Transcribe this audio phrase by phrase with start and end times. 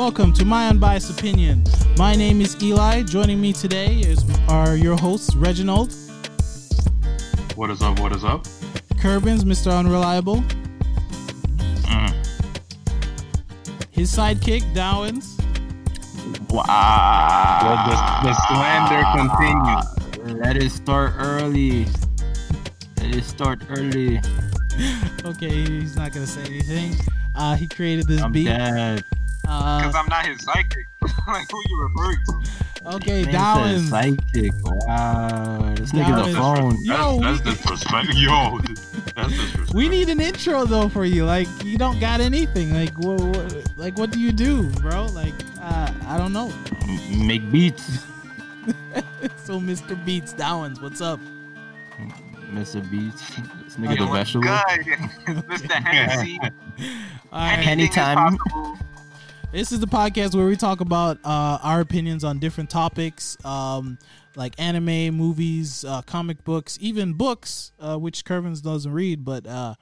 [0.00, 1.62] Welcome to my unbiased opinion.
[1.98, 3.02] My name is Eli.
[3.02, 5.92] Joining me today is are your hosts Reginald,
[7.54, 8.00] What is up?
[8.00, 8.44] What is up?
[8.94, 9.70] Kerbins, Mr.
[9.78, 10.42] Unreliable,
[11.84, 12.14] Mm.
[13.90, 15.36] his sidekick Dowens,
[16.48, 17.60] Wow.
[17.60, 20.40] The, the, the slander continues.
[20.40, 21.84] Let it start early.
[22.96, 24.18] Let it start early.
[25.26, 26.94] Okay, he's not gonna say anything.
[27.34, 28.46] Uh, he created this I'm beat.
[28.46, 29.04] dead.
[29.52, 30.86] Uh, Because I'm not his psychic.
[31.26, 32.94] like, who you referring to?
[32.96, 33.88] okay, Man Dowens.
[33.90, 34.52] Psychic.
[34.62, 35.72] Wow.
[35.74, 36.76] This nigga's a phone.
[36.84, 38.08] Yo, that's, we- that's disrespect.
[38.14, 38.58] Yo,
[39.16, 39.74] that's disrespect.
[39.74, 41.24] We need an intro though for you.
[41.24, 42.72] Like you don't got anything.
[42.72, 43.20] Like what?
[43.20, 45.06] what like what do you do, bro?
[45.06, 46.52] Like uh, I don't know.
[47.10, 48.04] Make beats.
[49.44, 50.02] so Mr.
[50.04, 51.18] Beats Dowens, what's up?
[52.52, 52.88] Mr.
[52.90, 53.20] Beats.
[53.64, 54.42] This Okay, nigga the what's vegetable.
[55.26, 55.44] good?
[55.48, 55.72] Mr.
[55.72, 56.38] Hennessy.
[57.32, 57.66] All right.
[57.66, 58.38] Anytime.
[59.50, 59.58] Possible.
[59.58, 63.98] This is the podcast where we talk about uh, our opinions on different topics, um,
[64.36, 69.74] like anime, movies, uh, comic books, even books, uh, which Kervins doesn't read, but uh,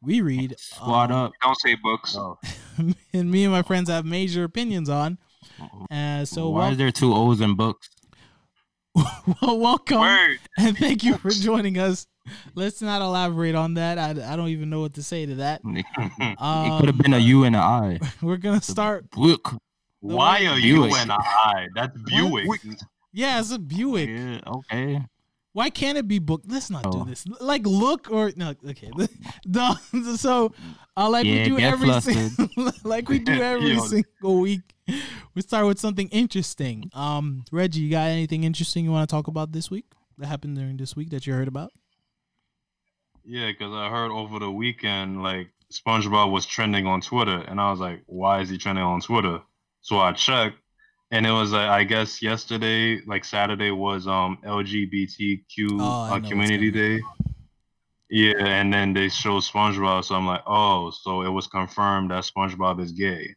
[0.00, 0.54] we read.
[0.58, 1.32] Squad Um, up.
[1.42, 2.16] Don't say books.
[3.12, 5.18] and me and my friends have major opinions on.
[5.90, 7.88] Uh, so Why wel- is there two O's in books?
[8.94, 10.00] well, welcome.
[10.00, 10.38] Word.
[10.58, 12.06] and thank you for joining us.
[12.54, 13.98] Let's not elaborate on that.
[13.98, 15.60] I, I don't even know what to say to that.
[15.74, 18.00] It Um, could have been a U and an I.
[18.22, 19.10] We're gonna start.
[19.10, 19.54] Book.
[20.00, 21.68] Why are you and I?
[21.74, 22.48] That's Buick.
[23.12, 24.08] Yeah, it's a Buick.
[24.08, 25.00] Yeah, okay.
[25.54, 26.50] Why can't it be booked?
[26.50, 27.04] Let's not do Oh.
[27.04, 27.24] this.
[27.40, 28.54] Like look or no.
[28.66, 28.90] Okay.
[29.44, 30.52] The, so,
[30.96, 32.32] uh, like we Yeah, do get every flustered.
[32.84, 34.62] like we do every single week.
[35.34, 36.90] We start with something interesting.
[36.94, 39.84] Um, Reggie, you got anything interesting you want to talk about this week
[40.18, 41.70] that happened during this week that you heard about?
[43.24, 47.38] Yeah, because I heard over the weekend, like, SpongeBob was trending on Twitter.
[47.38, 49.40] And I was like, why is he trending on Twitter?
[49.80, 50.58] So I checked.
[51.10, 56.70] And it was, like, I guess yesterday, like Saturday, was um LGBTQ Oh, uh, Community.
[56.70, 57.00] Day.
[58.14, 62.24] Yeah, and then they showed SpongeBob, so I'm like, oh, so it was confirmed that
[62.24, 63.34] SpongeBob is gay.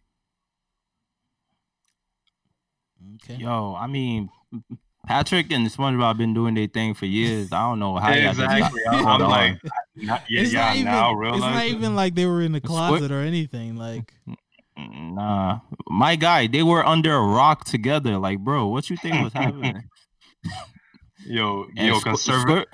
[3.16, 3.36] Okay.
[3.36, 4.30] Yo, I mean,
[5.08, 7.52] Patrick and SpongeBob been doing their thing for years.
[7.52, 8.82] I don't know how y'all exactly.
[8.86, 9.30] got- I'm, hold I'm on.
[9.30, 9.62] like,
[9.96, 10.86] not, yeah, it's yeah, not even.
[10.92, 13.76] now it's not even like they were in the Squid- closet or anything.
[13.76, 14.14] Like,
[14.78, 18.18] Nah, my guy, they were under a rock together.
[18.18, 19.84] Like, bro, what you think was happening?
[21.26, 22.66] yo, And yo, Squ- conservative.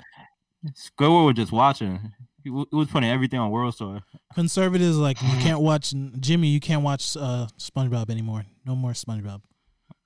[0.74, 2.12] Squid- Squidward was just watching.
[2.44, 4.00] He, w- he was putting everything on World Star.
[4.34, 6.48] conservatives like you can't watch Jimmy.
[6.48, 8.44] You can't watch uh, SpongeBob anymore.
[8.66, 9.42] No more SpongeBob.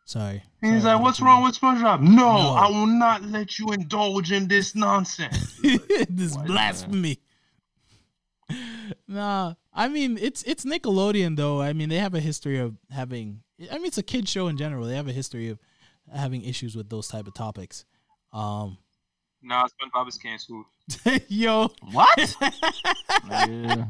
[0.09, 0.41] Sorry.
[0.63, 2.55] And he's Sorry, like, "What's wrong with SpongeBob?" No, No.
[2.55, 5.59] I will not let you indulge in this nonsense.
[6.09, 7.19] this What the- blasphemy.
[9.09, 11.61] Nah, I mean it's it's Nickelodeon though.
[11.61, 13.43] I mean they have a history of having.
[13.71, 14.87] I mean it's a kid show in general.
[14.87, 15.59] They have a history of
[16.15, 17.85] having issues with those type of topics.
[18.33, 18.79] Um,
[19.43, 20.67] nah, SpongeBob is canceled.
[21.29, 22.37] yo, What?
[23.29, 23.87] yeah.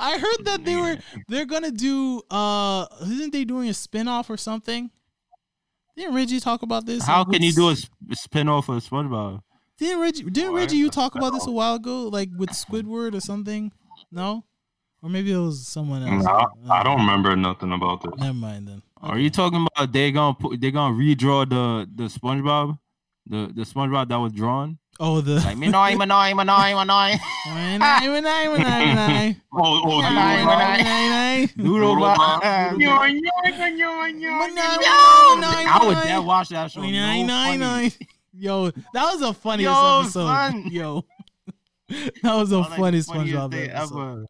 [0.00, 0.98] I heard that they were
[1.28, 2.22] they're gonna do.
[2.28, 4.90] Uh, isn't they doing a spin off or something?
[5.96, 7.04] Didn't Reggie talk about this?
[7.04, 7.76] How can you do a
[8.14, 9.40] spin off of SpongeBob?
[9.78, 10.24] Didn't Reggie?
[10.24, 10.58] Didn't What?
[10.60, 13.72] Reggie you talk about this a while ago, like with Squidward or something?
[14.12, 14.44] No,
[15.02, 16.24] or maybe it was someone else.
[16.24, 18.12] Nah, I don't remember nothing about this.
[18.18, 18.82] Never mind then.
[19.02, 22.78] Are you talking about they gonna put they gonna redraw the the SpongeBob,
[23.26, 24.78] the the SpongeBob that was drawn?
[24.98, 25.94] Oh, the me noi.
[25.94, 26.76] Nine, nine, nine, nine,
[28.96, 29.42] nine.
[29.52, 30.00] Oh, oh.
[31.56, 32.16] Noodle Noodle Bob.
[32.18, 32.40] Bob.
[32.44, 32.70] I
[35.84, 36.06] would nine.
[36.06, 36.80] never watch that show.
[36.80, 37.60] Nine, No nine, nine, funny.
[37.82, 37.92] nine.
[38.38, 40.26] Yo, that was the funniest Yo, episode.
[40.26, 40.64] son.
[40.70, 41.04] Yo,
[41.88, 44.26] that was the Like the funniest funniest SpongeBob thing episode.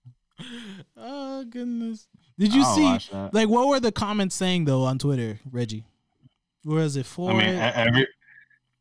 [0.96, 2.06] Oh goodness!
[2.38, 2.82] Did you I'll see?
[2.84, 3.34] watch that.
[3.34, 5.84] Like, what were the comments saying though on Twitter, Reggie?
[6.64, 7.54] Was it for I mean, it?
[7.56, 8.06] e- every li-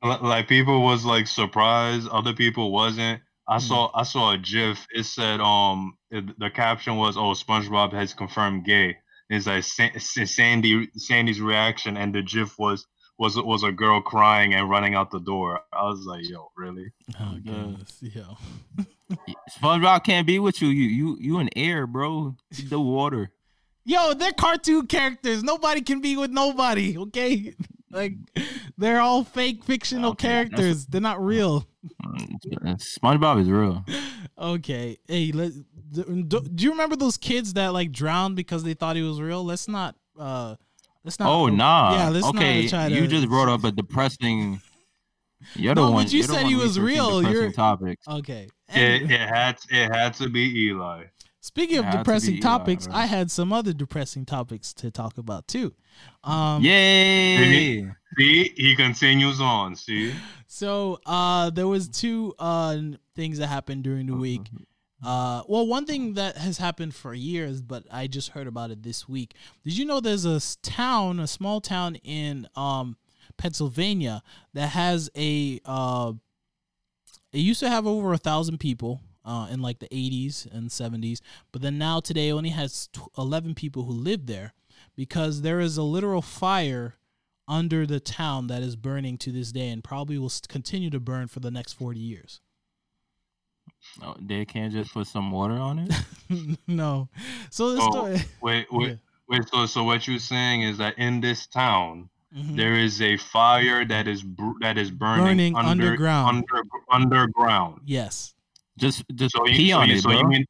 [0.03, 3.21] like people was like surprised, other people wasn't.
[3.47, 4.85] I saw I saw a GIF.
[4.91, 8.97] It said um it, the caption was oh SpongeBob has confirmed gay.
[9.29, 12.85] It's like Sa- Sa- Sandy Sandy's reaction, and the GIF was
[13.19, 15.61] was was a girl crying and running out the door.
[15.71, 16.87] I was like, yo, really?
[17.19, 17.51] oh Yeah.
[17.53, 18.37] goodness, yo.
[19.51, 20.69] SpongeBob can't be with you.
[20.69, 22.35] You you you in air, bro.
[22.57, 23.31] You The water.
[23.85, 25.43] Yo, they're cartoon characters.
[25.43, 26.97] Nobody can be with nobody.
[26.97, 27.53] Okay,
[27.91, 28.13] like
[28.77, 30.85] they're all fake fictional Okay, characters.
[30.87, 31.67] They're not real.
[32.65, 33.85] SpongeBob is real.
[34.37, 35.51] Okay, hey, let,
[35.91, 39.43] do, do you remember those kids that like drowned because they thought he was real?
[39.45, 39.95] Let's not.
[40.19, 40.55] uh
[41.03, 41.29] Let's not.
[41.29, 41.93] Oh nah.
[41.95, 42.95] Yeah, let's okay, not try to.
[42.95, 44.59] you just brought up a depressing.
[45.53, 46.07] You're the No, but one.
[46.07, 47.19] you you're said he was real.
[47.19, 48.07] depressing You're- Topics.
[48.07, 48.47] Okay.
[48.69, 51.03] It, it had it had to be Eli.
[51.45, 52.95] Speaking of Had to depressing be topics, bro.
[52.95, 55.75] I had some other depressing topics to talk about too.
[56.23, 57.87] Um, Yay!
[58.17, 59.75] See, he continues on.
[59.75, 60.11] See,
[60.47, 62.79] So uh, there was two uh,
[63.15, 64.41] things that happened during the week.
[65.05, 68.81] Uh, well, one thing that has happened for years, but I just heard about it
[68.81, 69.35] this week.
[69.63, 72.97] Did you know there's a town, a small town in um,
[73.37, 75.59] Pennsylvania that has a.
[75.63, 76.13] Uh,
[77.31, 81.19] it used to have over a thousand people uh, in like the 80s and 70s,
[81.51, 84.53] but then now today only has tw- 11 people who live there
[84.95, 86.95] because there is a literal fire
[87.47, 91.27] under the town that is burning to this day and probably will continue to burn
[91.27, 92.41] for the next 40 years.
[94.01, 96.57] Oh, they can't just put some water on it.
[96.67, 97.09] no.
[97.51, 98.21] So the Oh, story.
[98.41, 98.95] wait, wait, Yeah.
[99.27, 99.41] wait.
[99.51, 102.55] So, so what you're saying is that in this town, Mhm.
[102.57, 106.43] there is a fire that is br- that is burning, Burning under, underground.
[106.51, 107.81] Under, underground.
[107.85, 108.33] Yes.
[108.77, 110.19] Just just So you, pee so, on you, it, so bro.
[110.19, 110.45] you mean,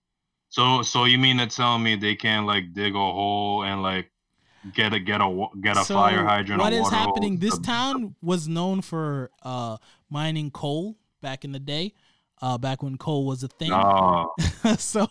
[0.49, 4.11] so so you mean to tell me they can't like dig a hole and like
[4.73, 6.61] get a get a wa- get a So fire hydrant?
[6.61, 7.37] What a is water hose happening?
[7.37, 9.77] This town was known for uh,
[10.09, 11.93] mining coal back in the day,
[12.41, 13.71] uh, back when coal was a thing.
[13.71, 14.33] Oh,
[14.77, 15.07] so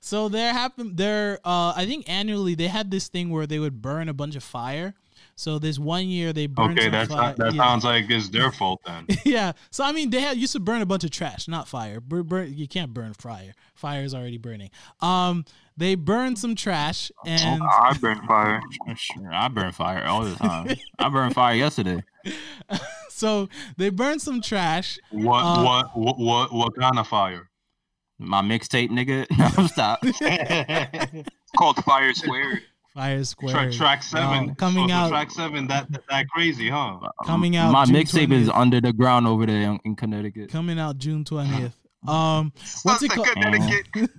[0.00, 3.80] so there happened there uh I think annually they had this thing where they would
[3.82, 4.94] burn a bunch of fire.
[5.38, 6.84] So this one year they burned okay.
[6.84, 7.34] some That's fire.
[7.36, 7.62] that yeah.
[7.62, 9.06] sounds like it's their fault then.
[9.24, 9.52] yeah.
[9.70, 12.00] So I mean, they had used to burn a bunch of trash, not fire.
[12.00, 13.52] Bur- burn, you can't burn fire.
[13.74, 14.70] Fire is already burning.
[15.00, 15.44] Um,
[15.76, 18.62] they burned some trash, and I burn fire.
[18.96, 20.74] Sure, I burn fire all the time.
[20.98, 22.02] I burned fire yesterday.
[23.10, 24.98] so they burned some trash.
[25.10, 27.50] What Uh, what what what what kind of fire?
[28.18, 29.26] My mixtape, nigga.
[29.58, 30.00] No, stop.
[31.58, 32.62] called Fire Squared.
[32.96, 35.08] Fire Square Track track seven um, coming so, so out.
[35.10, 36.98] track seven that, that that crazy, huh?
[37.26, 40.50] Coming out My mixtape is under the ground over there in, in Connecticut.
[40.50, 41.76] coming out June twentieth.
[42.06, 42.52] Um,
[42.84, 43.26] what's it called?
[43.26, 44.10] Connecticut.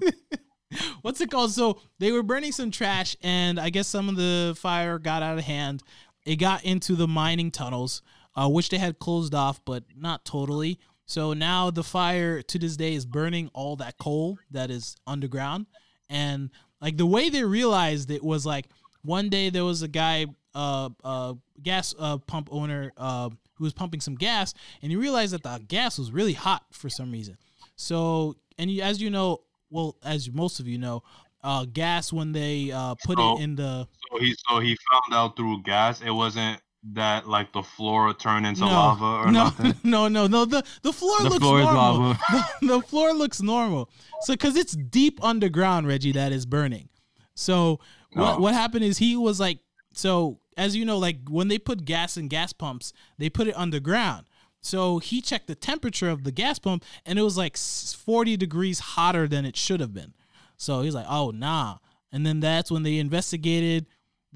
[1.02, 1.52] what's it called?
[1.52, 5.38] So they were burning some trash, and I guess some of the fire got out
[5.38, 5.84] of hand.
[6.26, 8.02] It got into the mining tunnels,
[8.36, 10.80] uh, which they had closed off, but not totally.
[11.06, 15.68] So now the fire to this day is burning all that coal that is underground,
[16.10, 16.50] and
[16.82, 18.68] like the way they realized it was like
[19.04, 23.74] one day there was a guy, uh, uh, gas uh, pump owner, uh, who was
[23.74, 27.38] pumping some gas, and he realized that the gas was really hot for some reason.
[27.76, 31.04] So, and you, as you know, well, as most of you know,
[31.44, 35.14] uh, gas when they uh, put So- it in the So he so he found
[35.14, 36.02] out through gas.
[36.02, 36.62] It wasn't
[36.94, 39.74] that like the floor turned into no, lava or no, nothing.
[39.84, 40.46] no, no, no.
[40.46, 42.00] The the floor The looks floor is normal.
[42.00, 42.20] lava.
[42.62, 43.90] The, the floor looks normal.
[44.22, 46.90] So, because it's deep underground, Reggie, that is burning.
[47.36, 47.80] So,
[48.14, 48.40] what Oh.
[48.40, 49.60] what happened is he was like,
[49.94, 53.58] so as you know, like when they put gas in gas pumps, they put it
[53.58, 54.28] underground.
[54.62, 58.80] So he checked the temperature of the gas pump, and it was like forty degrees
[58.80, 60.14] hotter than it should have been.
[60.58, 61.78] So he's like, "Oh nah,"
[62.12, 63.86] and then that's when they investigated.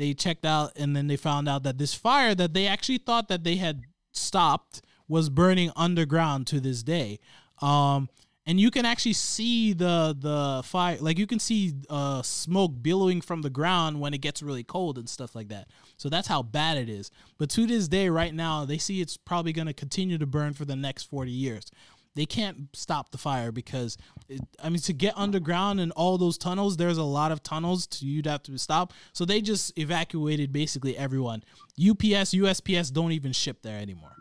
[0.02, 3.28] They checked out, and then they found out that this fire that they actually thought
[3.28, 7.20] that they had stopped was burning underground to this day.
[7.62, 8.10] Um,
[8.48, 13.22] and you can actually see the the fire, like you can see uh, smoke billowing
[13.22, 15.68] from the ground when it gets really cold and stuff like that.
[15.98, 17.12] So that's how bad it is.
[17.38, 20.54] But to this day, right now, they see it's probably going to continue to burn
[20.54, 21.72] for the next forty years.
[22.16, 26.38] They can't stop the fire because, it, I mean, to get underground and all those
[26.38, 28.92] tunnels, there's a lot of tunnels to you'd have to stop.
[29.14, 31.44] So they just evacuated basically everyone.
[31.80, 34.16] UPS, USPS don't even ship there anymore.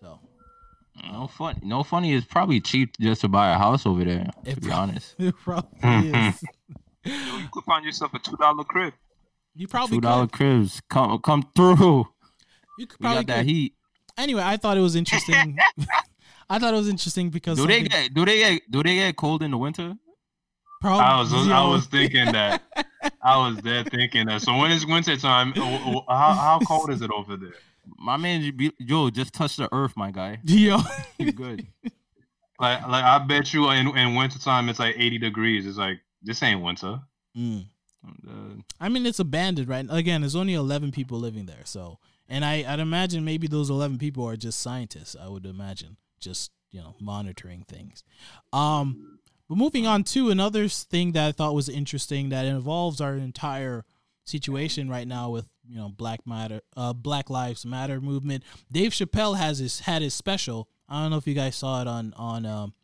[0.00, 0.20] So
[1.10, 1.60] No fun.
[1.62, 2.12] No funny.
[2.14, 4.28] It's probably cheap just to buy a house over there.
[4.44, 5.70] To It be prob- honest, it probably
[6.28, 6.44] is.
[7.06, 8.92] You could find yourself a two dollar crib.
[9.54, 12.06] You probably two dollar cribs come come through.
[12.78, 13.46] You could We probably got that could.
[13.46, 13.74] heat.
[14.18, 15.58] Anyway, I thought it was interesting.
[16.50, 18.94] I thought it was interesting because Do they something- get do they get do they
[18.96, 19.94] get cold in the winter?
[20.80, 22.62] prob- I was I was thinking that.
[23.22, 24.42] I was there thinking that.
[24.42, 27.54] So when it's winter time, w- w- how how cold is it over there?
[27.98, 30.38] My man, yo, just touch the earth, my guy.
[30.44, 30.78] yo,
[31.18, 31.66] You good?
[32.60, 35.66] Like like I bet you in in winter time it's like 80 degrees.
[35.66, 37.00] It's like this ain't winter.
[37.36, 37.66] Mm.
[38.06, 39.84] Uh, I mean, it's abandoned, right?
[39.90, 41.62] Again, there's only 11 people living there.
[41.64, 41.98] So,
[42.28, 45.16] and I, I'd imagine maybe those 11 people are just scientists.
[45.20, 48.02] I would imagine just, you know, monitoring things.
[48.52, 53.14] Um, but moving on to another thing that I thought was interesting that involves our
[53.14, 53.84] entire
[54.24, 58.42] situation right now with, you know, Black Matter, uh, Black Lives Matter movement.
[58.72, 60.68] Dave Chappelle has his, had his special.
[60.88, 62.74] I don't know if you guys saw it on, on, um,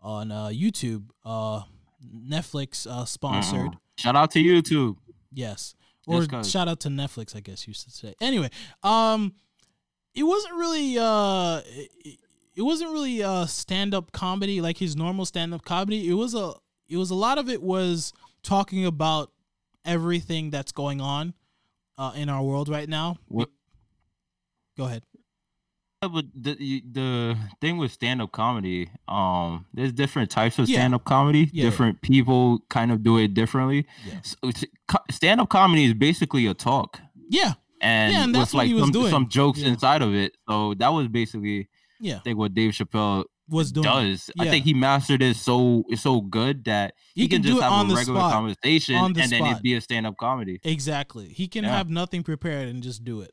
[0.00, 1.62] on, uh, YouTube, uh,
[2.14, 3.76] Netflix, uh, sponsored.
[3.96, 4.96] shout out to YouTube.
[5.32, 5.74] Yes.
[6.06, 8.14] Or shout out to Netflix, I guess you should say.
[8.20, 8.50] Anyway,
[8.82, 9.32] um
[10.14, 12.18] it wasn't really uh it,
[12.56, 16.08] it wasn't really a stand up comedy like his normal stand up comedy.
[16.08, 16.52] It was a
[16.88, 19.30] it was a lot of it was talking about
[19.84, 21.34] everything that's going on
[21.98, 23.16] uh, in our world right now.
[23.28, 23.50] What-
[24.76, 25.02] Go ahead.
[26.02, 30.78] Yeah, but the the thing with stand up comedy, um, there's different types of Yeah.
[30.80, 31.48] stand up comedy.
[31.52, 31.64] Yeah.
[31.64, 33.86] Different people kind of do it differently.
[34.06, 34.50] Yeah.
[35.10, 38.66] stand up comedy is basically a talk, Yeah, and, Yeah, and with that's what like
[38.68, 39.10] he was some, doing.
[39.10, 40.36] some jokes inside of it.
[40.48, 41.68] So that was basically,
[42.00, 43.84] yeah, I think, what Dave Chappelle was doing.
[43.84, 44.30] does.
[44.38, 47.90] I think he mastered it so so good that He he, can can, just have
[47.90, 48.32] a regular spot.
[48.32, 50.60] conversation the and then it'd be a stand up comedy.
[50.64, 51.28] Exactly.
[51.28, 51.76] He can Yeah.
[51.76, 53.32] have nothing prepared and just do it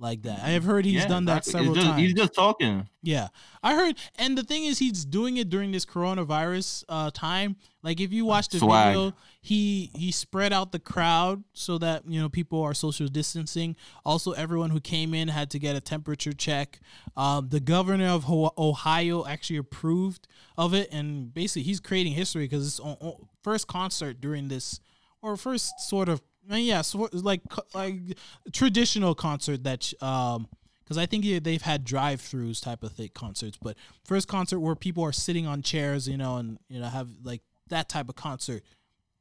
[0.00, 0.40] like that.
[0.42, 2.00] I have heard he's Yeah, done that several just- times.
[2.00, 2.88] He's just talking.
[3.02, 3.28] Yeah,
[3.62, 7.56] I heard, and the thing is, he's doing it during this coronavirus uh, time.
[7.82, 8.88] Like, if you watch the Swag.
[8.94, 13.76] video, he he spread out the crowd so that you know people are social distancing.
[14.04, 16.80] Also, everyone who came in had to get a temperature check.
[17.16, 20.26] Um, the governor of Ohio actually approved
[20.56, 24.80] of it, and basically, he's creating history because it's o- o- first concert during this,
[25.22, 26.20] or first sort of,
[26.56, 27.42] yeah, sort like
[27.74, 28.16] like
[28.52, 30.48] traditional concert that um
[30.84, 33.76] because I think yeah, they've had drive-throughs type of thing concerts, but
[34.06, 37.42] first concert where people are sitting on chairs, you know, and you know have like
[37.68, 38.62] that type of concert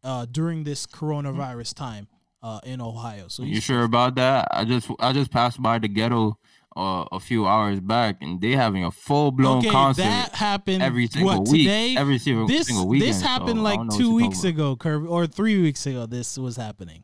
[0.03, 2.07] uh, during this coronavirus time
[2.41, 3.27] uh, in Ohio.
[3.27, 4.47] So You he's- sure about that?
[4.51, 6.37] I just I just passed by the ghetto
[6.77, 10.83] uh, a few hours back, and they having a full blown okay, concert that happened
[10.83, 11.63] every single what, week.
[11.63, 11.95] today.
[11.97, 13.09] every single this single weekend.
[13.09, 16.05] this happened so like don't know what two weeks ago, Kirby, or three weeks ago.
[16.05, 17.03] This was happening.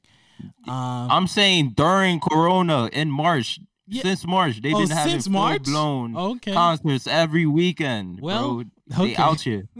[0.67, 1.11] Um.
[1.11, 3.59] I'm saying during Corona in March.
[3.85, 4.01] Yeah.
[4.03, 5.63] Since March, they've Oh, been having since full March?
[5.63, 6.53] blown okay.
[6.53, 8.21] concerts every weekend.
[8.21, 8.63] Well, bro.
[8.87, 9.15] they okay.
[9.21, 9.67] out here.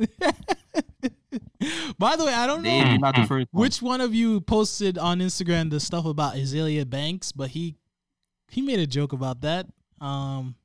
[1.98, 3.48] By the way, I don't know They not the first.
[3.51, 3.62] one.
[3.62, 7.75] which one of you posted on Instagram the stuff about Azealia Banks, but he
[8.51, 9.67] he made a joke about that.
[10.01, 10.55] Um,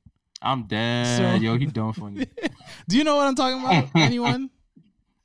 [0.41, 1.17] I'm dead.
[1.17, 2.27] So- Yo, he done funny.
[2.89, 3.87] do you know what I'm talking about?
[3.95, 4.49] Anyone?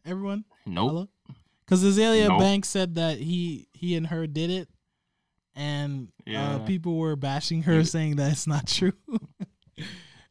[0.06, 0.44] Everyone?
[0.66, 0.90] Nope.
[0.90, 1.08] Hello?
[1.64, 2.40] Because Azealia Nope.
[2.40, 4.68] Banks said that he he and her did it,
[5.54, 8.92] and uh, people were bashing her, saying that it's not true.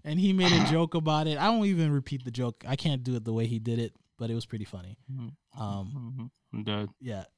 [0.03, 1.37] and he made a joke about it.
[1.37, 2.63] I won't even repeat the joke.
[2.67, 4.97] I can't do it the way he did it, but it was pretty funny.
[5.11, 5.31] Mhm.
[5.59, 6.29] Um, Mhm.
[6.53, 6.89] I'm dead.
[7.01, 7.23] yeah.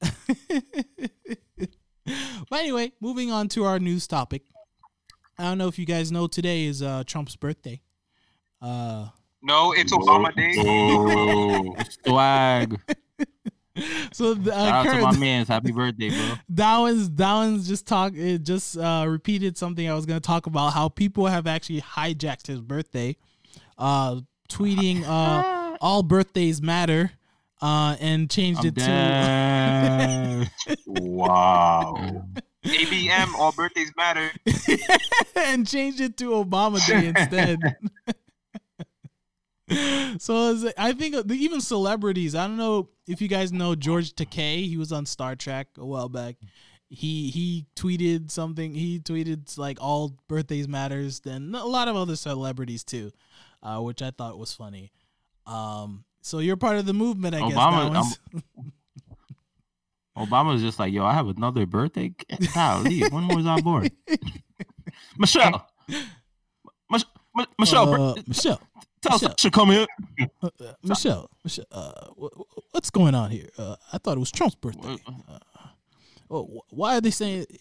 [2.50, 4.42] but anyway, moving on to our news topic.
[5.38, 7.80] I don't know if you guys know today is uh, Trump's birthday.
[8.60, 9.08] Uh,
[9.42, 10.52] No, it's Obama Day.
[10.58, 11.74] Oh.
[12.06, 12.78] Swag.
[14.12, 16.34] So the, Shout uh, out to my man's happy birthday, bro.
[16.54, 20.72] Downs Downs just talk it just uh, repeated something I was going to talk about
[20.72, 23.16] how people have actually hijacked his birthday,
[23.78, 27.10] uh, tweeting uh, all birthdays matter,
[27.60, 30.50] uh, and changed I'm it to.
[30.86, 32.24] Wow.
[32.64, 34.30] ABM, all birthdays matter.
[35.36, 37.58] and changed it to Obama Day instead.
[40.20, 42.34] so it's- I think even celebrities.
[42.34, 44.66] I don't know if you guys know George Takei.
[44.68, 46.36] He was on Star Trek a while back.
[46.88, 48.74] He he tweeted something.
[48.74, 51.20] He tweeted like all birthdays matters.
[51.20, 53.10] Then a lot of other celebrities too,
[53.62, 54.92] uh, which I thought was funny.
[55.46, 57.56] Um, so you're part of the movement, I guess.
[57.58, 58.18] Obama- Downs.
[60.16, 62.12] Obama's just like, yo, I have another birthday.
[62.54, 63.88] Golly, when was I born?
[65.18, 65.68] Michelle.
[66.90, 68.60] Mich- Mi- Michelle, Uh, Michelle,
[69.10, 69.50] Michelle.
[69.50, 69.86] Come here.
[70.42, 73.48] uh, uh, Michelle, Michelle, uh, wh- wh- what's going on here?
[73.58, 74.96] Uh, I thought it was Trump's birthday.
[75.28, 75.38] Uh,
[76.30, 77.60] oh, wh- why are they saying it,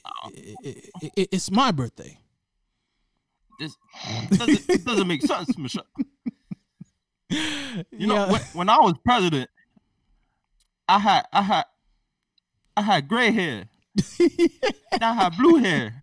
[0.63, 2.17] it, it, it- it's my birthday?
[3.59, 3.75] This
[4.31, 5.85] doesn't, it doesn't make sense, Michelle.
[7.29, 8.31] You know, Yeah.
[8.31, 9.49] when, when I was president,
[10.87, 11.65] I had I had
[12.77, 13.65] I had gray hair.
[14.19, 16.01] and I had blue hair.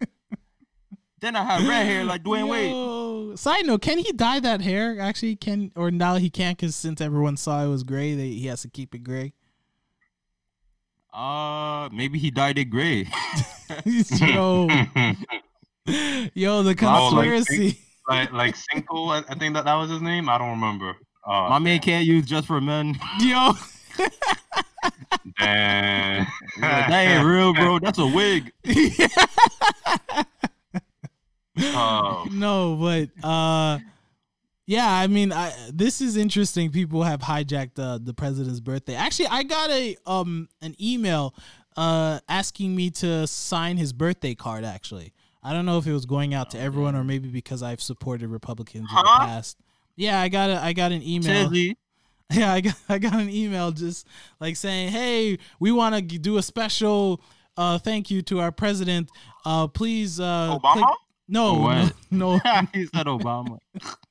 [1.22, 3.38] Then I had red hair like Dwyane Wade.
[3.38, 4.98] Side note: Can he dye that hair?
[4.98, 8.48] Actually, can or now he can't because since everyone saw it was gray, they, he
[8.48, 9.32] has to keep it gray.
[11.14, 13.02] Uh, maybe he dyed it gray.
[13.84, 14.66] yo,
[16.34, 17.78] yo, the Oh, like conspiracy.
[18.08, 20.28] like like Cinco, I, I think that that was his name.
[20.28, 20.96] I don't remember.
[21.24, 22.98] Uh, My man can't use just for men.
[23.20, 23.52] yo,
[25.38, 26.26] Damn.
[26.58, 27.78] that ain't real, bro.
[27.78, 28.52] That's a wig.
[31.58, 33.78] Oh, no, but uh,
[34.66, 36.70] yeah, I mean, I this is interesting.
[36.70, 38.94] People have hijacked uh, the president's birthday.
[38.94, 41.34] Actually, I got a um an email
[41.76, 44.64] uh asking me to sign his birthday card.
[44.64, 47.82] Actually, I don't know if it was going out to everyone or maybe because I've
[47.82, 49.58] supported Republicans in the past.
[49.96, 51.48] Yeah, I got a I got an email.
[51.50, 51.76] Chizzy.
[52.32, 54.06] Yeah, I got I got an email just
[54.40, 57.20] like saying, "Hey, we want to do a special
[57.58, 59.10] uh thank you to our president.
[59.44, 60.72] Uh please uh Obama?
[60.72, 60.84] click-
[61.28, 62.38] No, no, no,
[62.74, 63.58] he said Obama.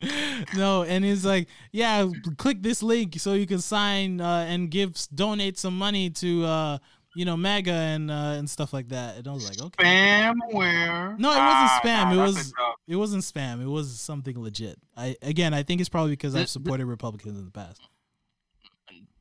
[0.56, 4.96] no, and it's like, yeah, click this link so you can sign uh, and give
[5.14, 6.78] donate some money to uh,
[7.16, 9.18] you know MAGA and uh, and stuff like that.
[9.18, 11.20] And I was like, okay, Spamware.
[11.20, 12.04] no, it wasn't Ah, spam.
[12.16, 12.54] nah, it was
[12.88, 13.62] it wasn't spam.
[13.62, 14.80] It was something legit.
[14.98, 17.82] I again, I think it's probably because I've Th- th- supported Republicans in the past.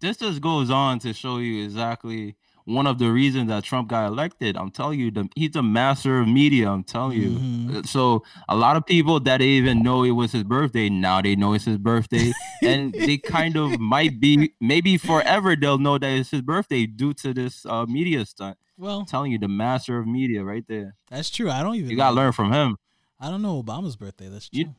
[0.01, 2.37] This just goes on to show you exactly
[2.71, 4.57] one of the reasons that Trump got elected.
[4.57, 6.71] I'm telling you, the, he's a master of media.
[6.71, 7.31] I'm telling you.
[7.31, 7.77] Mhm.
[7.77, 11.21] Uh, So a lot of people that didn't even know it was his birthday now
[11.21, 15.99] they know it's his birthday, and they kind of might be maybe forever they'll know
[15.99, 18.57] that it's his birthday due to this uh, media stunt.
[18.79, 20.95] Well, I'm telling you, the master of media right there.
[21.11, 21.51] that's true.
[21.51, 21.91] I don't even.
[21.91, 22.23] You gotta know.
[22.23, 22.77] learn from him.
[23.21, 24.29] I don't know Obama's birthday.
[24.29, 24.61] That's true.
[24.61, 24.75] You-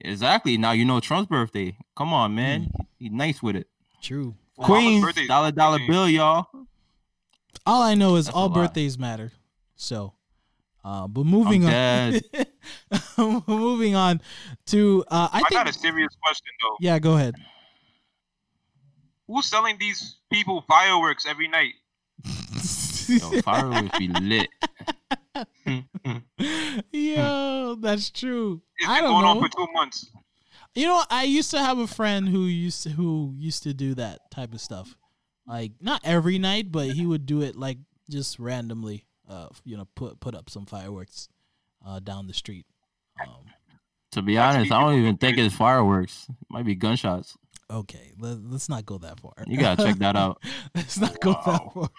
[0.00, 0.56] Exactly.
[0.56, 1.76] Now you know Trump's birthday.
[1.96, 2.70] Come on, man.
[2.72, 2.86] Mm.
[2.98, 3.68] He's nice with it.
[4.00, 4.34] True.
[4.58, 6.46] Obama's Queens, dollar dollar bill, y'all.
[7.64, 8.54] All I know is That's a all lot.
[8.54, 9.32] birthdays matter.
[9.76, 10.14] So,
[10.84, 12.20] uh, but moving on.
[13.46, 14.20] moving on
[14.66, 15.50] to uh, I I, think.
[15.52, 16.76] got a serious question though.
[16.80, 17.34] yeah, go ahead.
[19.26, 21.74] Who's selling these people fireworks every night?
[23.08, 24.48] Yo, fireworks be lit.
[26.92, 28.62] Yo, that's true.
[28.78, 29.42] It's I been don't going on know.
[29.42, 30.10] for two months.
[30.74, 33.94] You know, I used to have a friend who used to, who used to do
[33.94, 34.96] that type of stuff.
[35.46, 37.78] Like not every night, but he would do it like
[38.10, 39.04] just randomly.
[39.28, 41.28] Uh, you know, put put up some fireworks
[41.86, 42.66] uh, down the street.
[43.20, 43.44] Um,
[44.12, 46.26] To be honest, I don't even think it's fireworks.
[46.28, 47.36] It might be gunshots.
[47.70, 49.32] okay, let, let's not go that far.
[49.46, 50.42] You gotta check that out.
[50.74, 51.90] Let's not go that far.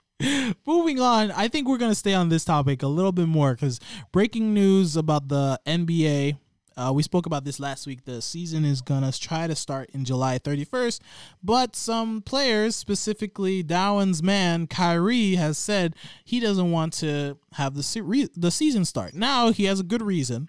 [0.66, 3.80] Moving on, I think we're gonna stay on this topic a little bit more because
[4.14, 6.38] breaking news about the NBA.
[6.78, 8.06] Uh, we spoke about this last week.
[8.06, 11.00] The season is gonna try to start in July 31st,
[11.44, 17.82] but some players, specifically Dowan's man Kyrie, has said he doesn't want to have the
[17.82, 19.16] se- re- the season start.
[19.16, 20.48] Now he has a good reason.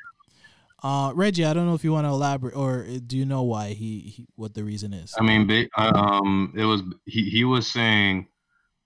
[0.83, 3.43] Uh, Reggie, I don't know if you want to elaborate, or uh, do you know
[3.43, 5.14] why he, he what the reason is?
[5.19, 8.29] I mean, ba- um, it was he, he was saying,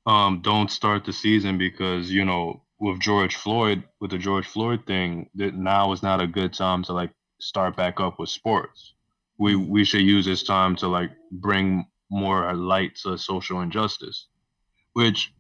[0.07, 4.87] um, don't start the season because you know with George Floyd with the George Floyd
[4.87, 7.11] thing that now is not a good time to like
[7.43, 8.95] start back up with sports.
[9.39, 14.27] We we should use this time to like bring more light to social injustice,
[14.93, 15.33] which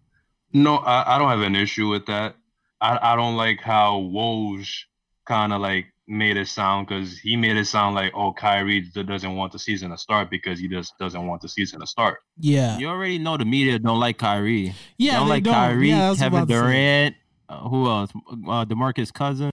[0.53, 2.35] no, I, I don't have an issue with that.
[2.81, 4.69] I, I don't like how Woj
[5.27, 9.03] kind of like made it sound because he made it sound like oh Kyrie d-
[9.05, 12.19] doesn't want the season to start because he just doesn't want the season to start.
[12.39, 14.75] Yeah, You already know the media don't like Kyrie.
[14.99, 15.55] yeah, they don't they like don't.
[15.55, 16.61] Kyrie, Yeah, Kevin about to say.
[16.61, 17.17] Durant.
[17.49, 18.11] Uh, who else?
[18.49, 19.53] Uh, Demarcus Cousins.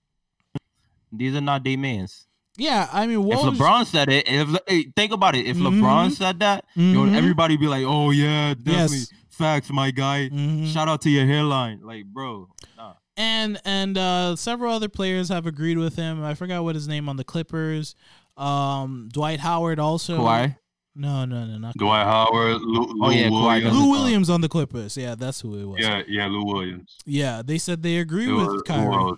[1.12, 2.26] These are not their mans.
[2.60, 5.80] Yeah, I mean, If Woj, LeBron said it, if hey, think about it, if Mhm.
[5.82, 6.94] LeBron said that, Mhm.
[6.94, 9.14] yo, everybody be like, "Oh yeah, definitely Yes.
[9.30, 10.68] facts, my guy." Mhm.
[10.72, 12.48] Shout out to your hairline, like, bro.
[12.78, 12.94] Nah.
[13.18, 16.24] and and uh, several other players have agreed with him.
[16.24, 17.94] I forgot what his name on the Clippers.
[18.38, 20.20] Um, Dwight Howard also.
[20.20, 20.56] Kawhi.
[20.96, 23.32] No, no, no, not Dwight Howard, Lou, Lou Oh, yeah, Kawhi
[23.64, 23.74] Williams.
[23.78, 24.96] Lou Williams on the Clippers.
[24.98, 25.80] Yeah, that's who it was.
[25.80, 26.96] Yeah, yeah, Lou Williams.
[27.06, 29.14] Yeah, they said they agree Who with else- who Kyrie.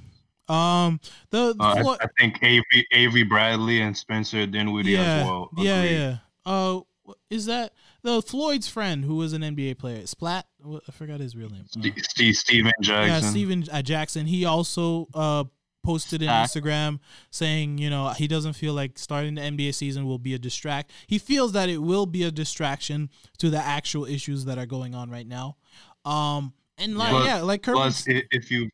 [0.52, 5.26] Um, the, the Uh, I, I think Avery, Avery Bradley and Spencer Dinwiddie yeah, as
[5.26, 5.50] well.
[5.58, 5.96] yeah, agreed.
[5.96, 6.18] yeah.
[6.46, 6.88] Oh,
[7.30, 10.06] is that the Floyd's friend who was an NBA player?
[10.06, 10.48] Splat.
[10.66, 11.66] I forgot his real name.
[11.76, 13.32] Uh, Ste- Steve, Stephen yeah, Jackson.
[13.32, 14.26] Stephen uh, Jackson.
[14.26, 15.46] He also uh
[15.84, 17.00] posted in Instagram
[17.32, 20.92] saying, you know, he doesn't feel like starting the NBA season will be a distract.
[21.08, 23.10] He feels that it will be a distraction
[23.40, 25.58] to the actual issues that are going on right now.
[26.06, 27.78] Um, and like Plus- yeah, like Kirby.
[27.78, 28.70] Plus, if you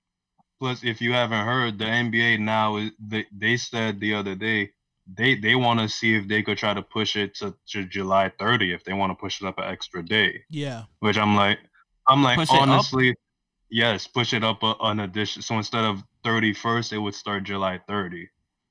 [0.59, 4.71] plus if you haven't heard, the NBA now is they, they said the other day
[5.15, 8.31] they they want to see if they could try to push it to, to July
[8.39, 10.43] 30 if they want to push it up an extra day.
[10.49, 11.59] yeah, Which I'm like,
[12.07, 13.15] I'm like Push honestly,
[13.69, 15.41] yes, push it up a, an addition.
[15.41, 18.27] So instead of 31st, it would start July 30.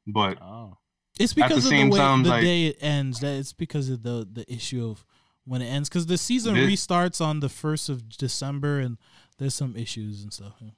[0.06, 0.76] But Oh.
[1.18, 3.20] it's the because of the same way time, the like- day it ends.
[3.20, 5.06] That it's because of the the issue of
[5.46, 5.88] when it ends.
[5.88, 8.98] Because the season This- restarts on the first of December, and
[9.38, 10.52] there's some issues and stuff.
[10.60, 10.70] yeah.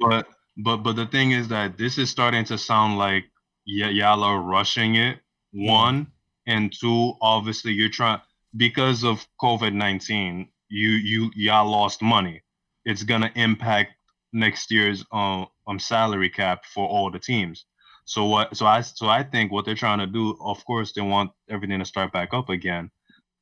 [0.00, 0.26] But
[0.56, 3.24] but but the thing is that this is starting to sound like
[3.66, 5.18] y- y'all are rushing it
[5.52, 6.06] one
[6.46, 8.20] and two obviously you're trying
[8.56, 12.42] because of covid-19 you you y'all lost money
[12.84, 13.92] it's gonna impact
[14.32, 17.66] next year's um, um salary cap for all the teams
[18.04, 21.02] so what so i so i think what they're trying to do of course they
[21.02, 22.90] want everything to start back up again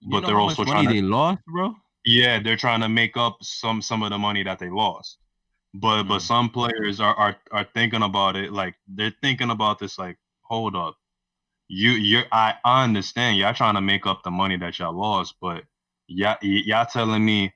[0.01, 1.75] You but know they're also trying to they lost, bro.
[2.05, 5.19] yeah, they're trying to make up some some of the money that they lost.
[5.75, 6.23] But but Mm.
[6.27, 10.75] some players are, are are thinking about it like they're thinking about this like, hold
[10.75, 10.97] up.
[11.69, 15.35] You you're I, I understand y'all trying to make up the money that y'all lost,
[15.41, 15.65] but
[16.09, 17.53] y'all y'all telling me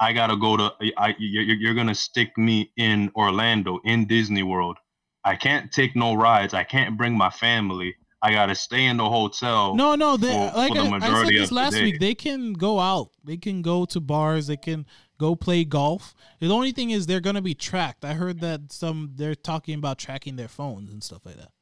[0.00, 4.78] I gotta go to I you're, you're gonna stick me in Orlando in Disney World
[5.24, 6.52] I can't take no rides.
[6.54, 7.94] I can't bring my family.
[8.22, 9.76] I gotta stay in the hotel.
[9.76, 11.84] No, no, they for- like for the I, I said majority this of last day.
[11.84, 12.00] week.
[12.00, 13.10] They can go out.
[13.22, 14.48] They can go to bars.
[14.48, 14.84] They can
[15.22, 16.14] go play golf.
[16.40, 18.04] The only thing is they're gonna be tracked.
[18.04, 21.52] I heard that some they're talking about tracking their phones and stuff like that.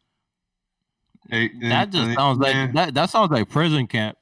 [1.30, 2.94] Eh, That just eh, sounds like eh, that.
[2.94, 4.16] That sounds like prison camp.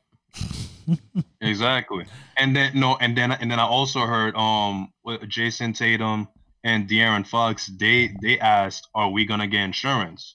[1.41, 2.05] exactly.
[2.37, 6.29] And then no, and then and then I also heard um Jayson Tatum
[6.65, 7.67] and De'Aaron Fox.
[7.79, 10.35] They they asked, "Are we gonna get insurance?"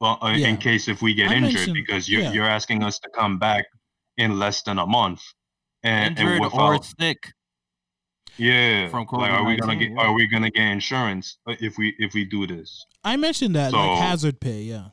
[0.00, 0.48] Well, uh, Yeah.
[0.48, 2.32] in case if we get I injured, because you're yeah.
[2.32, 3.64] you're asking us to come back
[4.16, 5.22] in less than a month.
[5.82, 7.32] And, and Injured or without- sick.
[8.38, 9.98] Yeah, from like are we gonna COVID-19, get yeah.
[9.98, 12.86] are we gonna get insurance uh, if we if we do this?
[13.04, 14.62] I mentioned that like hazard pay.
[14.62, 14.86] Yeah.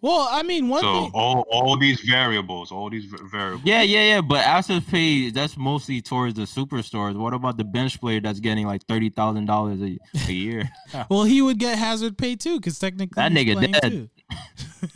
[0.00, 1.12] Well, I mean, one So thing.
[1.14, 3.62] all all these variables, all these variables.
[3.64, 4.20] Yeah, yeah, yeah.
[4.20, 7.16] But asset pay that's mostly towards the superstars.
[7.16, 9.96] What about the bench player that's getting like thirty thousand dollars a
[10.28, 10.68] a year?
[11.08, 13.92] Well, he would get hazard pay too, because technically That nigga playing dead.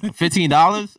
[0.02, 0.12] too.
[0.12, 0.94] Fifteen dollars?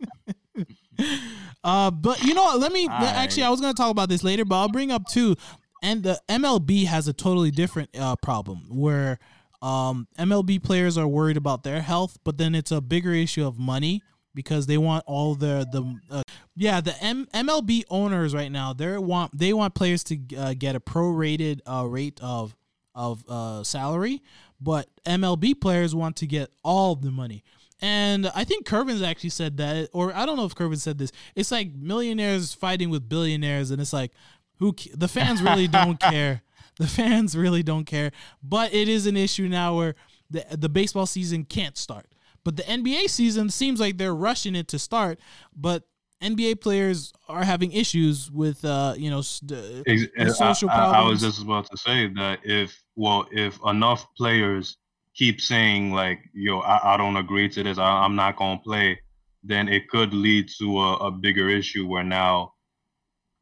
[1.64, 3.44] Uh, but you know, what, let me All actually.
[3.44, 5.36] I was gonna talk about this later, but I'll bring up too.
[5.82, 9.20] And the MLB has a totally different uh, problem where
[9.62, 13.60] um, MLB players are worried about their health, but then it's a bigger issue of
[13.60, 14.02] money
[14.34, 16.22] because they want all the the uh,
[16.56, 20.76] yeah the M- MLB owners right now they want they want players to uh, get
[20.76, 22.56] a prorated uh, rate of
[22.96, 24.22] of uh, salary,
[24.60, 27.44] but MLB players want to get all the money.
[27.82, 31.12] And I think Curvin's actually said that, or I don't know if Curvin said this.
[31.36, 34.12] It's like millionaires fighting with billionaires, and it's like,
[34.58, 36.42] who the fans really don't care.
[36.78, 38.12] The fans really don't care.
[38.44, 39.96] But it is an issue now where
[40.30, 42.08] the the baseball season can't start.
[42.44, 45.20] But the NBA season seems like they're rushing it to start.
[45.56, 45.84] But
[46.22, 50.90] NBA players are having issues with, uh, you know, s- the- I- social I, I
[50.90, 51.24] problems.
[51.24, 54.78] was just about to say that if well, if enough players
[55.20, 57.78] keep saying like, "Yo, I, I don't agree to this.
[57.78, 59.00] I, I'm not gonna play,"
[59.44, 62.54] then it could lead to a, a bigger issue where now,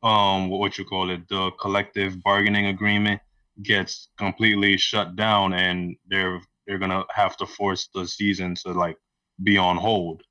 [0.01, 3.21] um, what, what you call it, the collective bargaining agreement
[3.63, 8.97] gets completely shut down, and they're they're gonna have to force the season to like
[9.43, 10.23] be on hold.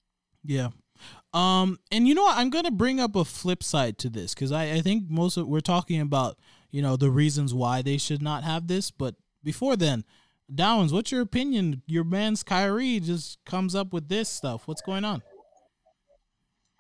[0.45, 0.71] Yeah.
[1.33, 2.39] Um, and you know what?
[2.39, 5.47] I'm gonna bring up a flip side to this because I, I think most of
[5.47, 6.39] we're talking about
[6.73, 10.05] you know the reasons why they should not have this, but before then,
[10.55, 11.83] Downs, what's your opinion?
[11.87, 14.69] Your man's Kyrie just comes up with this stuff.
[14.69, 15.23] What's going on?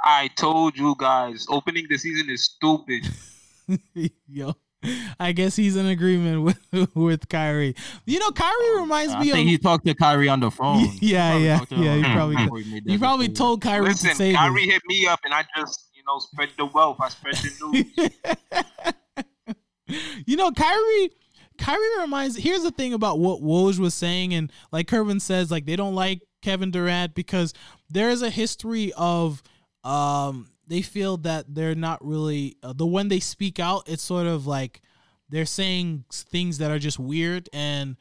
[0.03, 3.09] I told you guys, opening the season is stupid.
[4.29, 4.55] Yo,
[5.19, 7.75] I guess he's in agreement with with Kyrie.
[8.05, 10.51] You know, Kyrie oh, reminds I me think of he talked to Kyrie on the
[10.53, 10.85] phone.
[10.85, 14.11] He Yeah, yeah, talked to him yeah, he probably he you probably told Kyrie Listen,
[14.11, 16.99] to say Kyrie hit me up, and I just, you know, spread the wealth.
[17.01, 17.85] I spread the
[19.89, 19.97] news.
[20.27, 21.11] you know, Kyrie.
[21.59, 22.37] Kyrie reminds.
[22.37, 25.95] Here's the thing about what Woj was saying, and like Kervin says, like they don't
[25.95, 27.55] like Kevin Durant because
[27.90, 29.42] there is a history of
[29.85, 33.88] um they feel that they're not really uh, the when they speak out.
[33.88, 34.83] It's sort of like
[35.29, 37.97] they're saying things that are just weird and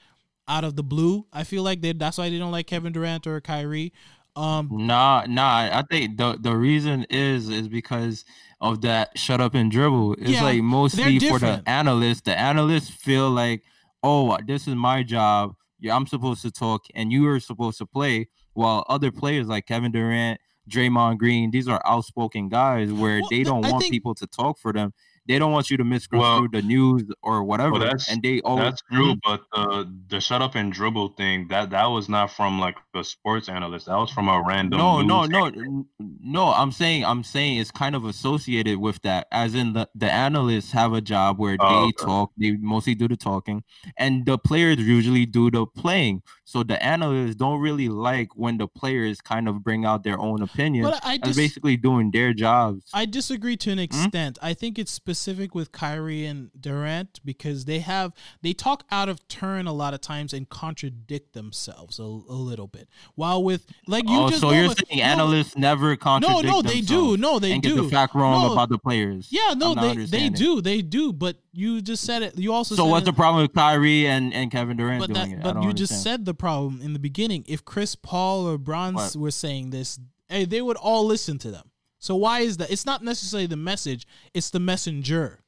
[0.48, 1.26] out of the blue.
[1.34, 3.94] I feel like they that's why they don't like Kevin Durant or Kyrie.
[4.36, 5.70] Um, Nah, nah.
[5.72, 8.26] I think the the reason is is because
[8.62, 10.14] of that shut up and dribble.
[10.14, 12.22] It's Yeah, like mostly for the analysts.
[12.22, 13.64] The analysts feel like,
[14.04, 15.56] oh, this is my job.
[15.80, 18.28] Yeah, I'm supposed to talk, and you are supposed to play.
[18.54, 23.44] While other players like Kevin Durant, Draymond Green, these are outspoken guys where Well, they
[23.44, 24.94] don't want think- people to talk for them.
[25.28, 27.80] They don't want you to misconstrue Well- the news or whatever.
[27.80, 31.72] that's- and they always That's true, but the the shut up and dribble thing that
[31.72, 33.88] that was not from like a sports analyst.
[33.88, 34.78] That was from a random.
[34.80, 35.60] no no news no anchor.
[35.66, 39.88] n- no i'm saying i'm saying it's kind of associated with that as in the
[39.96, 42.06] the analysts have a job where Oh, they okay.
[42.06, 43.64] talk they mostly do the talking
[43.98, 48.68] and the players usually do the playing so the analysts don't really like when the
[48.68, 52.34] players kind of bring out their own opinions but I as just basically doing their
[52.34, 53.84] jobs I disagree to an Hmm?
[53.84, 54.38] extent.
[54.42, 55.15] I think it's specific
[55.54, 60.02] with Kyrie and Durant because they have they talk out of turn a lot of
[60.02, 62.88] times and contradict themselves a, a little bit.
[63.16, 66.52] While with like you oh, just so you're with- saying no, analysts never contradict No,
[66.52, 67.18] no, they do.
[67.18, 67.76] No, they and do.
[67.76, 68.54] get the fact wrong No.
[68.54, 70.62] about the players Yeah, no, they they do.
[70.62, 72.38] They do, but you just said it.
[72.38, 75.14] You also so said what's it- the problem with Kyrie and, and Kevin Durant but
[75.14, 75.54] doing that, it?
[75.56, 77.46] But you just said the problem in the beginning.
[77.48, 79.16] If Chris Paul or Bronze What?
[79.16, 80.00] were saying this,
[80.30, 81.70] hey, they would all listen to them.
[82.06, 82.70] So why is that?
[82.70, 85.44] It's not necessarily the message; it's the messenger.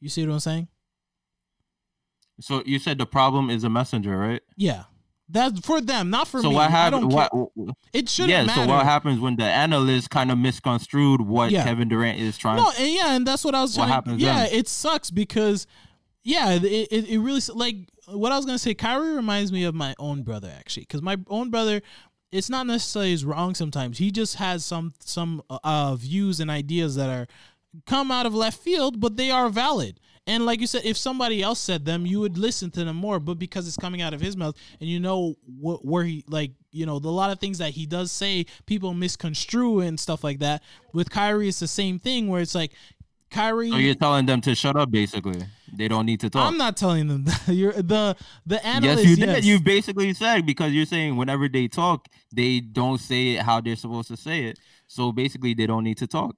[0.00, 0.66] You see what I'm saying?
[2.40, 4.42] So you said the problem is a messenger, right?
[4.56, 4.84] Yeah,
[5.28, 6.56] that's for them, not for so me.
[6.56, 7.12] what I happened?
[7.12, 7.30] What?
[7.92, 8.44] It shouldn't Yeah.
[8.44, 8.62] matter.
[8.62, 11.62] So what happens when the analyst kind of misconstrued what Yeah.
[11.62, 12.56] Kevin Durant is trying?
[12.56, 13.92] To No, and yeah, and that's what I was What trying.
[13.94, 14.52] happens yeah, then?
[14.52, 15.68] it sucks because
[16.24, 17.76] yeah, it, it, it really like
[18.08, 21.16] what I was gonna say, Kyrie reminds me of my own brother actually, because my
[21.28, 21.82] own brother,
[22.34, 23.98] it's not necessarily wrong sometimes.
[23.98, 27.28] He just has some some uh, views and ideas that are
[27.86, 30.00] come out of left field, but they are valid.
[30.26, 33.20] And like you said, if somebody else said them, you would listen to them more.
[33.20, 36.52] But because it's coming out of his mouth, and you know wh- where he like,
[36.72, 40.40] you know, the, lot of things that he does say, people misconstrue and stuff like
[40.40, 40.62] that.
[40.92, 42.72] With Kyrie, it's the same thing where it's like
[43.34, 43.70] Kyrie.
[43.70, 45.42] So you're telling them to shut up, basically.
[45.76, 46.46] They don't need to talk.
[46.46, 47.48] I'm not telling them that.
[47.48, 48.16] You're the
[48.46, 49.02] the analyst.
[49.02, 49.28] yes, you did.
[49.28, 49.44] yes.
[49.44, 53.74] You basically said because you're saying whenever they talk, they don't say it how they're
[53.74, 54.58] supposed to say it.
[54.86, 56.36] So basically, they don't need to talk.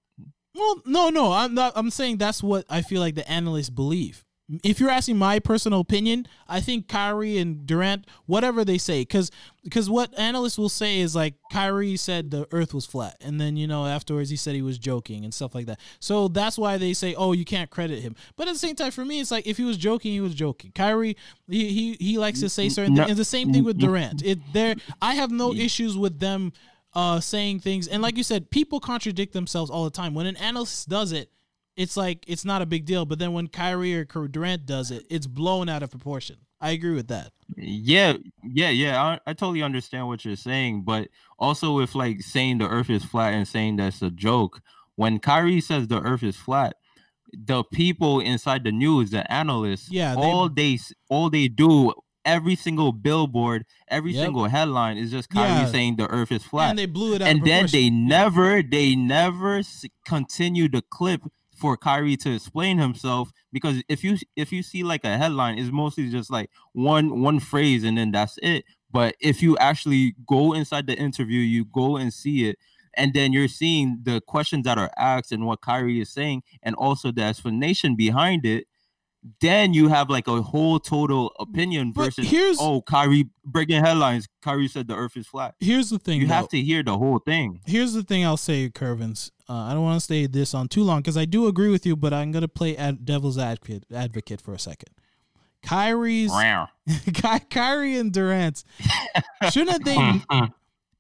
[0.55, 1.75] Well, no, no, I'm not.
[1.77, 4.25] I'm saying that's what I feel like the analysts believe.
[4.63, 9.33] If you're asking my personal opinion, I think Kyrie and Durant, whatever they say, because
[9.65, 13.57] because what analysts will say is like Kyrie said the Earth was flat, and then
[13.57, 15.81] you know afterwards he said he was joking and stuff like that.
[15.99, 18.15] So that's why they say, oh, you can't credit him.
[18.37, 20.35] But at the same time, for me, it's like if he was joking, he was
[20.35, 20.71] joking.
[20.73, 21.17] Kyrie,
[21.49, 23.03] he he, he likes to say certain No.
[23.03, 23.11] things.
[23.11, 24.25] And the same thing with Durant.
[24.25, 26.53] It there, I have no issues with them
[26.95, 27.89] uh, saying things.
[27.89, 30.15] And like you said, people contradict themselves all the time.
[30.15, 31.31] When an analyst does it,
[31.77, 33.05] it's like it's not a big deal.
[33.05, 36.37] But then when Kyrie or Durant does it, it's blown out of proportion.
[36.61, 37.33] I agree with that.
[37.57, 39.03] Yeah, yeah, yeah.
[39.03, 41.09] I, I totally understand what you're saying, but
[41.39, 44.61] also with like saying the Earth is flat and saying that's a joke.
[44.95, 46.77] When Kyrie says the Earth is flat,
[47.33, 50.79] the people inside the news, the analysts, Yeah, they- all they
[51.11, 51.93] all they do,
[52.25, 54.25] every single billboard, every Yep.
[54.25, 55.67] single headline is just Kyrie Yeah.
[55.67, 59.61] saying the Earth is flat, And they blew it and then they never, they never
[60.07, 61.21] continue the clip
[61.57, 65.73] for Kyrie to explain himself because if you if you see like a headline, it's
[65.73, 68.65] mostly just like one one phrase and then that's it.
[68.91, 72.57] But if you actually go inside the interview, you go and see it,
[72.95, 76.75] and then you're seeing the questions that are asked and what Kyrie is saying, and
[76.77, 78.67] also the explanation behind it.
[79.41, 84.29] Then you have like a whole total opinion But versus here's- oh Kyrie breaking headlines.
[84.43, 85.55] Kyrie said the Earth is flat.
[85.59, 86.21] Here's the thing.
[86.21, 87.61] You have to hear the whole thing.
[87.67, 88.25] Here's the thing.
[88.25, 89.31] I'll say, Curvins.
[89.49, 91.87] Uh, I don't want to stay this on too long because I do agree with
[91.87, 94.91] you, but I'm gonna play ad- devil's advocate advocate for a second.
[95.63, 96.33] Kyrie's.
[97.13, 98.63] Ky- Kyrie and Durant
[99.51, 100.21] shouldn't they?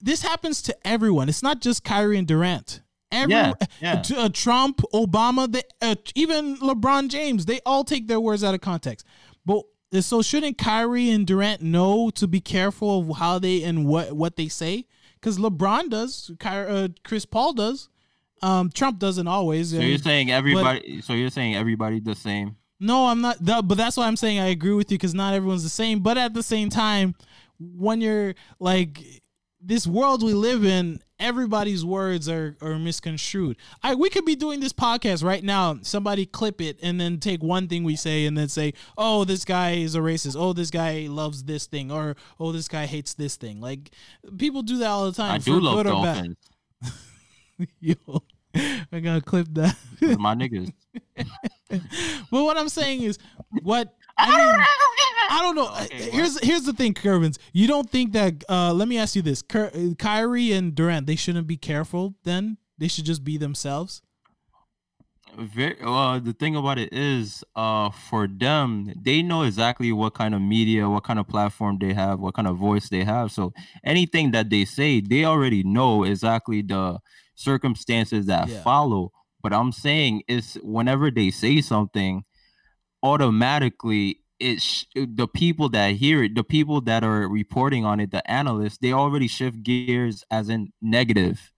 [0.00, 1.28] this happens to everyone.
[1.28, 2.82] It's not just Kyrie and Durant.
[3.12, 4.02] Every, Yeah, yeah.
[4.16, 8.60] uh, Trump, Obama, they, uh, even LeBron James, they all take their words out of
[8.60, 9.06] context.
[9.44, 9.62] But
[9.94, 14.12] uh, so shouldn't Kyrie and Durant know to be careful of how they and what
[14.12, 14.86] what they say?
[15.14, 17.88] Because LeBron does, Ky- uh, Chris Paul does,
[18.42, 19.70] um, Trump doesn't always.
[19.70, 21.00] So you're saying everybody.
[21.00, 22.56] so you're saying everybody the same.
[22.80, 23.38] no, I'm not.
[23.44, 26.00] That, but that's why I'm saying I agree with you because not everyone's the same.
[26.00, 27.14] But at the same time,
[27.58, 29.00] when you're like
[29.60, 33.56] this world we live in, everybody's words are are misconstrued.
[33.82, 35.78] I we could be doing this podcast right now.
[35.82, 39.44] Somebody clip it and then take one thing we say and then say, "Oh, this
[39.44, 40.36] guy is a racist.
[40.38, 43.90] Oh, this guy loves this thing, or oh, this guy hates this thing." Like
[44.38, 45.32] people do that all the time.
[45.32, 46.14] I do for love good or bad.
[46.14, 46.36] dolphins.
[47.80, 48.22] Yo,
[48.92, 49.76] I gotta clip that.
[50.18, 50.72] My niggas.
[52.30, 53.18] But what I'm saying is,
[53.62, 54.66] what I mean,
[55.30, 55.70] I don't know.
[55.84, 57.38] Okay, here's here's the thing, Curvins.
[57.52, 58.44] You don't think that?
[58.48, 62.14] Uh, let me ask you this: Ky- Kyrie and Durant, they shouldn't be careful.
[62.24, 64.02] Then they should just be themselves.
[65.36, 66.18] Very well.
[66.18, 70.88] The thing about it is, uh, for them, they know exactly what kind of media,
[70.88, 73.30] what kind of platform they have, what kind of voice they have.
[73.32, 73.52] So
[73.84, 77.00] anything that they say, they already know exactly the
[77.34, 78.62] circumstances that Yeah.
[78.62, 79.12] follow.
[79.42, 82.24] But I'm saying is whenever they say something,
[83.02, 88.28] automatically it's the people that hear it, the people that are reporting on it, the
[88.30, 91.52] analysts, they already shift gears as in negative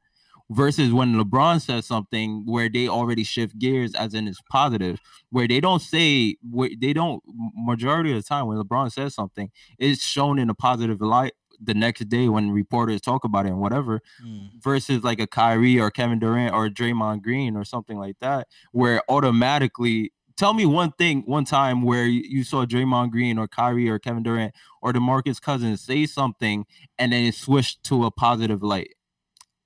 [0.50, 4.98] versus when LeBron says something where they already shift gears as in it's positive,
[5.30, 7.22] where they don't say where they don't
[7.54, 11.74] majority of the time when LeBron says something, it's shown in a positive light the
[11.74, 14.48] next day when reporters talk about it and whatever, mm.
[14.62, 19.02] versus like a Kyrie or Kevin Durant or Draymond Green or something like that, where
[19.08, 23.98] automatically tell me one thing one time where you saw Draymond Green or Kyrie or
[23.98, 26.64] Kevin Durant or DeMarcus Cousins say something
[26.98, 28.94] and then it switched to a positive light.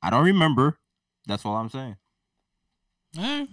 [0.02, 0.78] I don't remember.
[1.26, 1.96] That's all I'm saying.
[3.16, 3.48] All right.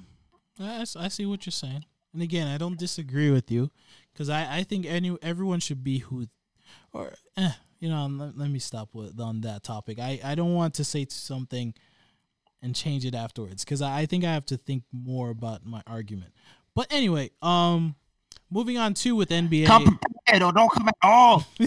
[0.59, 3.71] I, I see what you're saying, and again, I don't disagree with you
[4.11, 6.27] because I, I think any everyone should be who,
[6.91, 8.07] or eh, you know.
[8.07, 9.99] Let, let me stop with on that topic.
[9.99, 11.73] I, I don't want to say something
[12.61, 15.81] and change it afterwards because I, I think I have to think more about my
[15.87, 16.33] argument.
[16.79, 17.93] But anyway, um,
[18.49, 19.67] moving on to with NBA.
[19.67, 21.45] Come prepared or don't come at all.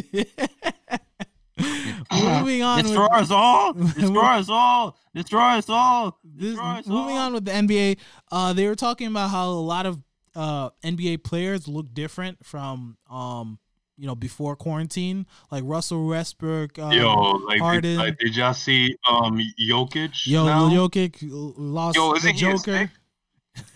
[2.11, 2.83] moving on.
[2.83, 3.75] Destroy with- us all.
[3.75, 4.97] Destroy us all.
[5.15, 6.19] Destroy us all.
[6.25, 7.27] this, Destroy us moving all.
[7.27, 7.99] on with the NBA,
[8.31, 9.99] uh, they were talking about how a lot of
[10.35, 13.59] uh, NBA players look different from um,
[13.99, 17.13] you know, before quarantine, like Russell Westbrook, um, Yo,
[17.47, 17.83] like, Harden.
[17.83, 20.27] did, like, did y'all see um Jokic?
[20.27, 20.71] Yo, now?
[20.71, 22.91] Jokic lost Yo, the isn't he a Joker.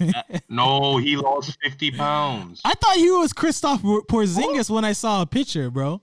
[0.00, 2.60] Uh, no, he lost fifty pounds.
[2.64, 6.00] I thought he was Kristaps Porzingis when I saw a picture, bro.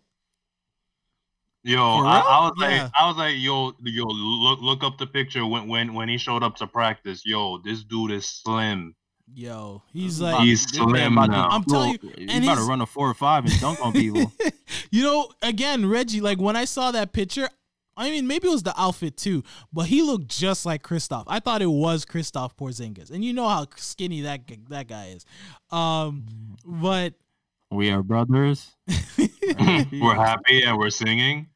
[1.64, 2.20] Yo, I.
[2.20, 2.68] I was Yeah.
[2.84, 6.18] like, I was like, yo, yo, look, look up the picture when, when, when he
[6.18, 7.26] showed up to practice.
[7.26, 8.96] Yo, this dude is slim.
[9.34, 11.48] Yo, he's like, He's slim about to now.
[11.50, 13.84] I'm telling go- you, he and about to run a four or five and dunk
[13.84, 14.32] on people.
[14.92, 17.48] you know, again, Reggie, like when I saw that picture,
[17.96, 21.26] I mean, maybe it was the outfit too, but he looked just like Kristaps.
[21.28, 25.26] I thought it was Kristaps Porzingis, and you know how skinny that that guy is.
[25.72, 26.26] Um,
[26.66, 27.14] but
[27.72, 28.76] we are brothers.
[29.18, 31.48] we're happy and we're singing.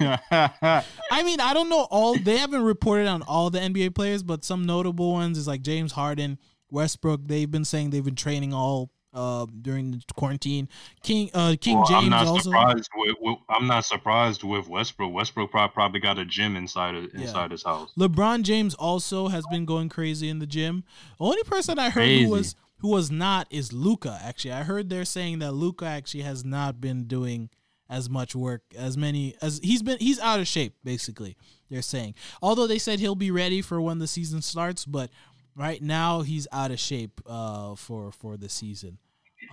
[0.00, 2.16] I mean, I don't know all.
[2.16, 5.92] They haven't reported on all the NBA players, but some notable ones is like James
[5.92, 6.38] Harden,
[6.70, 7.20] Westbrook.
[7.26, 10.68] They've been saying they've been training all uh during the quarantine.
[11.02, 12.50] King uh King Well, James I'm not also.
[12.50, 12.90] surprised.
[12.96, 15.12] With, with, I'm not surprised with Westbrook.
[15.12, 17.92] Westbrook prob- probably got a gym inside of, inside his house.
[17.98, 20.84] LeBron James also has been going crazy in the gym.
[21.18, 22.24] The only person I heard Crazy.
[22.24, 24.18] who was who was not is Luka.
[24.22, 27.48] Actually, I heard they're saying that Luka actually has not been doing
[27.88, 29.98] as much work as many as he's been.
[29.98, 31.36] He's out of shape, basically.
[31.70, 35.10] They're saying, although they said he'll be ready for when the season starts, but
[35.56, 38.98] right now he's out of shape uh, for for the season.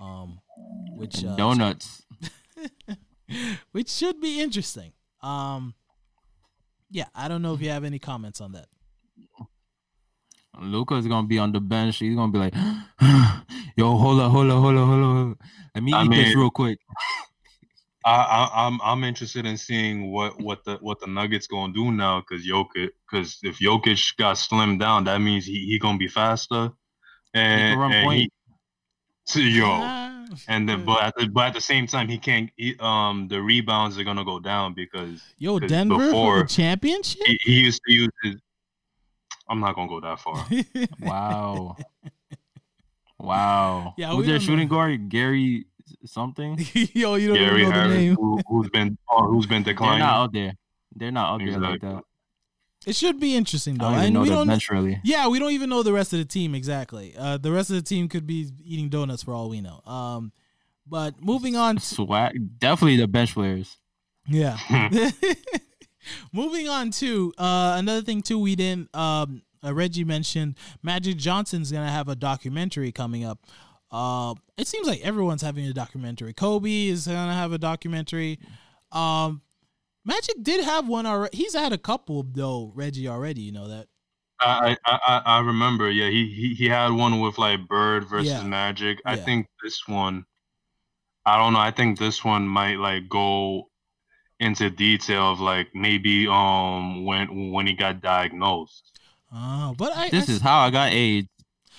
[0.02, 0.40] Um,
[0.96, 2.02] which uh, Donuts.
[3.72, 4.92] which should be interesting.
[5.22, 5.74] Um,
[6.90, 8.66] yeah, I don't know if you have any comments on that.
[10.60, 11.98] Luka's gonna be on the bench.
[11.98, 12.54] He's gonna be like,
[13.76, 15.38] "Yo, hold up, hold up, hold up, hold up.
[15.74, 16.78] Let me I eat this real quick."
[18.04, 21.92] I, I, I'm I'm interested in seeing what, what the what the Nuggets gonna do
[21.92, 26.08] now because Jokic because if Jokic got slimmed down, that means he, he gonna be
[26.08, 26.72] faster.
[27.32, 28.18] And, run and point.
[28.18, 28.30] he,
[29.24, 29.66] so, yo,
[30.48, 32.50] and then but at the, but at the same time he can't.
[32.56, 37.22] He, um, the rebounds are gonna go down because yo Denver for the championship?
[37.26, 38.36] he, he used to use his.
[39.48, 40.46] I'm not gonna go that far.
[41.00, 41.76] Wow.
[43.18, 43.94] Wow.
[43.96, 44.74] Yeah, Who's we their shooting know.
[44.74, 45.08] guard?
[45.08, 45.66] Gary
[46.04, 46.58] something?
[46.74, 48.14] Yo, you don't Gary even know the Harris, name.
[48.16, 50.00] who, who's been oh, who's been They're declining.
[50.00, 50.54] not out there.
[50.96, 52.02] They're not out there like that.
[52.86, 53.86] It should be interesting though.
[53.86, 55.00] I don't know we don't really.
[55.04, 57.14] Yeah, we don't even know the rest of the team exactly.
[57.16, 59.80] Uh the rest of the team could be eating donuts for all we know.
[59.86, 60.32] Um
[60.86, 62.58] but moving on to, Swag.
[62.58, 63.78] Definitely the bench players.
[64.26, 64.56] yeah.
[66.32, 71.70] moving on to uh another thing too we didn't um uh, Reggie mentioned Magic Johnson's
[71.70, 73.38] going to have a documentary coming up.
[73.90, 76.32] Uh, it seems like everyone's having a documentary.
[76.32, 78.38] Kobe is going to have a documentary.
[78.90, 79.42] Um,
[80.04, 81.36] Magic did have one already.
[81.36, 83.42] He's had a couple though, Reggie already.
[83.42, 83.86] You know that.
[84.40, 85.88] I, I I I remember.
[85.90, 88.42] Yeah, he he, he had one with like Bird versus Yeah.
[88.42, 88.98] Magic.
[89.06, 89.24] I Yeah.
[89.24, 90.24] think this one.
[91.24, 91.60] I don't know.
[91.60, 93.68] I think this one might like go
[94.40, 99.00] into detail of like maybe um when when he got diagnosed.
[99.32, 100.08] Oh, but I.
[100.10, 101.28] This I- is how I got AIDS.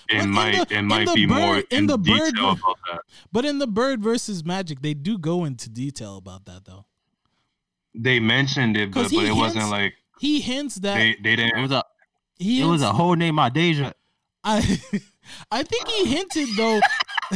[0.10, 2.78] It might the- it might the be more in in, the Bird detail ver- about
[2.90, 3.02] that.
[3.34, 6.86] But in the Bird versus Magic, they do go into detail about that though.
[7.96, 11.58] They mentioned it, but, but he it wasn't like He hints that they they didn't.
[11.58, 11.84] It was a
[12.40, 13.94] he it was a whole name Deja.
[14.44, 14.58] I
[15.52, 16.82] I think he hinted though.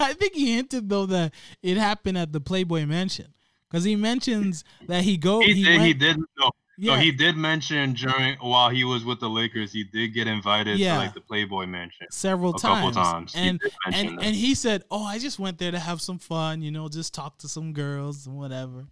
[0.00, 1.32] I think he hinted though that
[1.62, 3.32] it happened at the Playboy Mansion
[3.70, 5.40] because he mentions that he go.
[5.40, 5.80] He, He, did.
[5.80, 6.18] He did.
[6.38, 10.08] No, Yeah, no, he did mention during while he was with the Lakers, he did
[10.14, 10.94] get invited Yeah.
[10.94, 12.94] to like the Playboy Mansion several a times.
[12.94, 13.32] couple times.
[13.34, 14.24] And and that.
[14.24, 16.60] and he said, "Oh, I just went there to have some fun.
[16.60, 18.86] You know, just talk to some girls and whatever."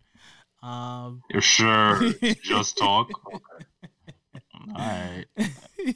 [0.63, 2.01] Um, You're sure.
[2.43, 3.11] Just talk.
[4.69, 5.25] All right.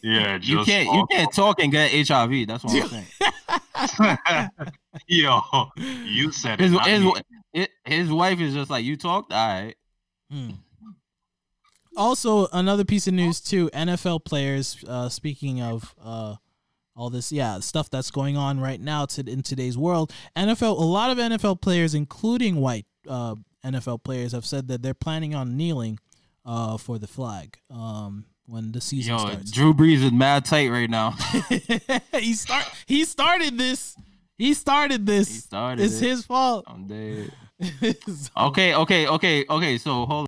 [0.03, 2.47] Yeah, just You can't you can't talk and get HIV.
[2.47, 4.51] That's what I'm saying.
[5.07, 5.41] Yo,
[5.77, 6.65] you said it.
[6.65, 7.13] His not his, me.
[7.53, 9.33] his, his wife is just like you talked.
[9.33, 9.75] All right.
[10.31, 10.51] Hmm.
[11.97, 14.83] Also, another piece of news too: NFL players.
[14.89, 16.37] Uh, speaking of uh,
[16.97, 20.13] all this, yeah, stuff that's going on right now to, in today's world.
[20.37, 24.95] NFL, a lot of NFL players, including white uh, NFL players, have said that they're
[24.95, 25.99] planning on kneeling
[26.45, 29.51] uh, for the flag um, when the season Yo, starts.
[29.51, 31.13] Drew Brees is mad tight right now.
[32.13, 32.65] he start.
[32.87, 33.97] He started this.
[34.37, 35.29] He started this.
[35.29, 36.09] He started it's it.
[36.09, 36.65] his fault.
[36.67, 37.33] I'm dead.
[38.07, 39.79] So- Okay, okay, okay, okay.
[39.79, 40.27] So hold.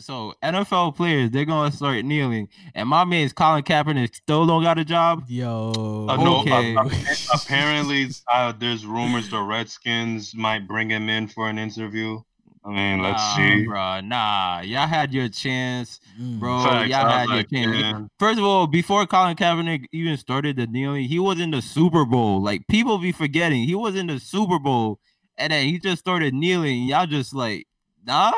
[0.00, 4.76] So NFL players, they're gonna start kneeling, and my man's Colin Kaepernick still don't got
[4.76, 5.22] a job.
[5.28, 6.06] Yo.
[6.10, 6.74] Uh, no, Okay.
[6.74, 6.90] uh, uh,
[7.32, 12.20] apparently, uh, there's rumors the Redskins might bring him in for an interview.
[12.66, 13.64] I mean, let's nah, see.
[13.66, 14.00] bro.
[14.00, 16.38] Nah, y'all had your chance, Mm.
[16.40, 16.62] bro.
[16.64, 17.82] Facts, y'all I was had like, your chance.
[17.82, 18.08] man.
[18.18, 22.06] First of all, before Colin Kaepernick even started the kneeling, he was in the Super
[22.06, 22.40] Bowl.
[22.42, 24.98] Like people be forgetting, he was in the Super Bowl
[25.36, 26.84] and then he just started kneeling.
[26.84, 27.66] Y'all just like,
[28.02, 28.32] nah,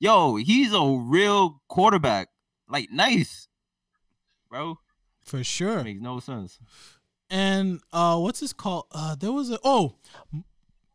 [0.00, 2.28] yo, he's a real quarterback.
[2.68, 3.48] Like, nice,
[4.50, 4.78] bro.
[5.24, 5.82] For sure.
[5.82, 6.58] Makes no sense.
[7.30, 9.94] and uh what's this called uh there was a oh
[10.34, 10.44] m-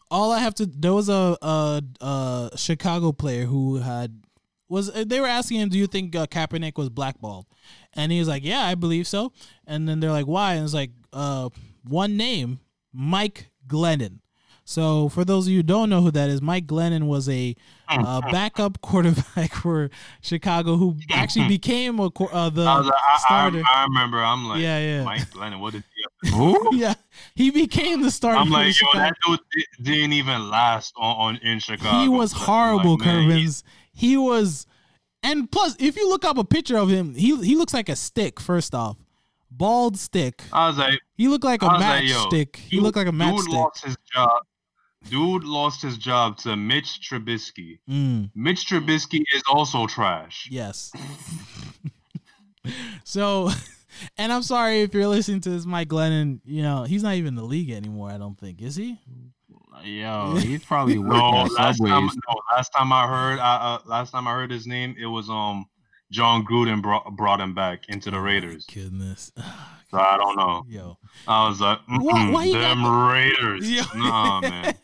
[0.09, 4.21] all i have to there was a a, a chicago player who had
[4.69, 7.45] was uh, they were asking him do you think uh, Kaepernick was blackballed
[7.93, 9.31] and he was like yeah i believe so
[9.65, 11.49] and then they're like why and it's like uh
[11.83, 12.59] one name
[12.93, 14.19] mike glennon
[14.63, 17.55] so for those of you who don't know who that is mike glennon was a
[17.89, 19.89] uh, backup quarterback for
[20.21, 24.17] chicago who actually became a uh, the I, like, I, starter I, I remember.
[24.17, 25.03] I'm like, Yeah, yeah.
[25.03, 25.59] Mike Glennon.
[25.59, 25.96] What did he?
[25.96, 25.96] Have to
[26.33, 26.75] Who?
[26.75, 26.95] yeah
[27.35, 29.39] he became the starter I'm like, yo, that dude
[29.81, 32.01] didn't even last on, on in Chicago.
[32.01, 33.63] he was horrible, he's- Curvins.
[33.93, 34.65] He was,
[35.23, 37.95] and plus, if you look up a picture of him, he he looks like a
[37.95, 38.39] stick.
[38.39, 38.97] First off,
[39.49, 40.43] bald stick.
[40.53, 42.55] I was like, He looked like a was like, matchstick.
[42.57, 43.53] he dude- looked like a Dude matchstick.
[43.53, 44.41] lost his job.
[45.09, 47.79] Dude lost his job to Mitch Trubisky.
[47.89, 50.47] Mm, Mitch Trubisky is also trash.
[50.51, 50.91] yes.
[53.03, 53.49] so,
[54.17, 56.39] and I'm sorry if you're listening to this, Mike Glennon.
[56.45, 58.09] You know he's not even in the league anymore.
[58.11, 58.97] I don't think is he.
[59.83, 61.91] Yo, he's probably working No, last Subways.
[61.91, 65.05] time, no, last time I heard, I, uh, last time I heard his name, it
[65.05, 65.65] was um,
[66.11, 68.65] Jon Gruden brought brought him back into the Raiders.
[68.73, 69.31] Goodness.
[69.89, 70.65] So I don't know.
[70.67, 70.97] Yo.
[71.29, 73.71] I was like, Why- why them got- Raiders.
[73.71, 73.83] Yo.
[73.95, 74.75] Nah, man.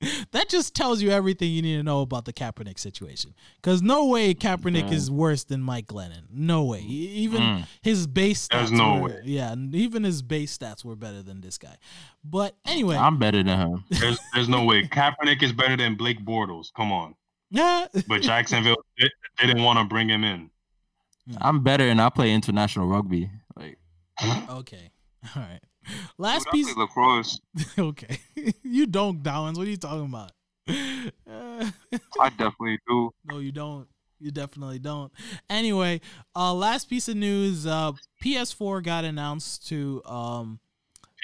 [0.32, 3.34] that just tells you everything you need to know about the Kaepernick situation.
[3.56, 4.96] Because no way Kaepernick Yeah.
[4.96, 6.22] is worse than Mike Glennon.
[6.30, 6.82] No way.
[6.82, 7.66] Even Mm.
[7.82, 9.20] his base stats There's no were, way.
[9.24, 11.76] Yeah, even his base stats were better than this guy.
[12.22, 13.84] But anyway, I'm better than him.
[13.90, 14.86] There's there's no way.
[14.86, 16.72] Kaepernick is better than Blake Bortles.
[16.72, 17.14] Come on.
[17.50, 17.86] yeah.
[18.08, 19.08] But Jacksonville they,
[19.40, 20.50] they didn't want to bring him in.
[21.40, 23.30] I'm better and I play international rugby.
[23.56, 23.78] Like
[24.50, 24.90] okay.
[25.36, 25.60] All right.
[26.18, 26.76] Last Dude, piece.
[26.76, 27.40] lacrosse.
[27.78, 28.18] okay.
[28.62, 29.58] you don't, Downs.
[29.58, 30.32] What are you talking about?
[30.68, 31.70] Uh,
[32.20, 33.10] I definitely do.
[33.24, 33.88] No, you don't.
[34.20, 35.12] You definitely don't.
[35.48, 36.00] Anyway,
[36.34, 40.58] uh last piece of news, uh PS4 got announced to um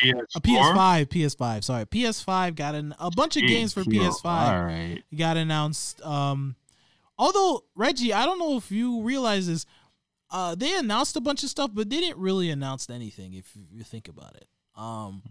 [0.03, 0.23] PS4.
[0.37, 1.87] a PS5, PS5, sorry.
[1.87, 5.03] PS5 got an, a bunch of Jeez, games for PS5 All right.
[5.17, 6.01] got announced.
[6.03, 6.55] Um
[7.19, 9.67] although Reggie, I don't know if you realize this,
[10.31, 13.83] uh they announced a bunch of stuff, but they didn't really announce anything if you
[13.83, 14.47] think about it.
[14.77, 15.23] Um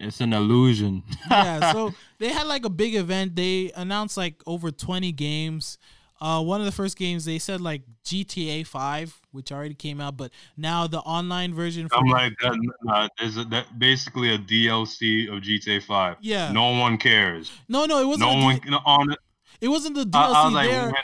[0.00, 1.02] It's an illusion.
[1.30, 3.34] yeah, so they had like a big event.
[3.36, 5.78] They announced like over 20 games.
[6.20, 10.16] Uh, one of the first games they said like GTA 5, which already came out,
[10.16, 11.88] but now the online version.
[11.88, 12.58] For, I'm like that.
[12.82, 16.16] Nah, there's a, that basically a DLC of GTA 5.
[16.20, 17.52] yeah, No one cares.
[17.68, 18.30] no, no, it wasn't.
[18.32, 19.18] No a one D- on it.
[19.60, 20.14] it wasn't the DLC.
[20.16, 20.94] I, I was like, They're- when-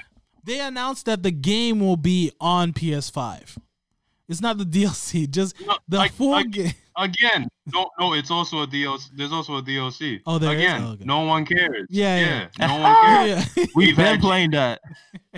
[0.46, 3.56] they announced that the game will be on PS5.
[4.28, 6.72] It's not the DLC, just no, the like- full like, game.
[6.96, 7.48] Again.
[7.72, 9.08] No, no, it's also a DLC.
[9.14, 10.20] There's also a DLC.
[10.26, 10.58] Oh, there is?
[10.58, 10.82] again.
[10.82, 11.04] Oh, okay.
[11.04, 11.86] No one cares.
[11.90, 12.66] Yeah, yeah.
[12.68, 13.56] no one cares.
[13.56, 13.64] Yeah.
[13.74, 14.80] We've We've been playing that.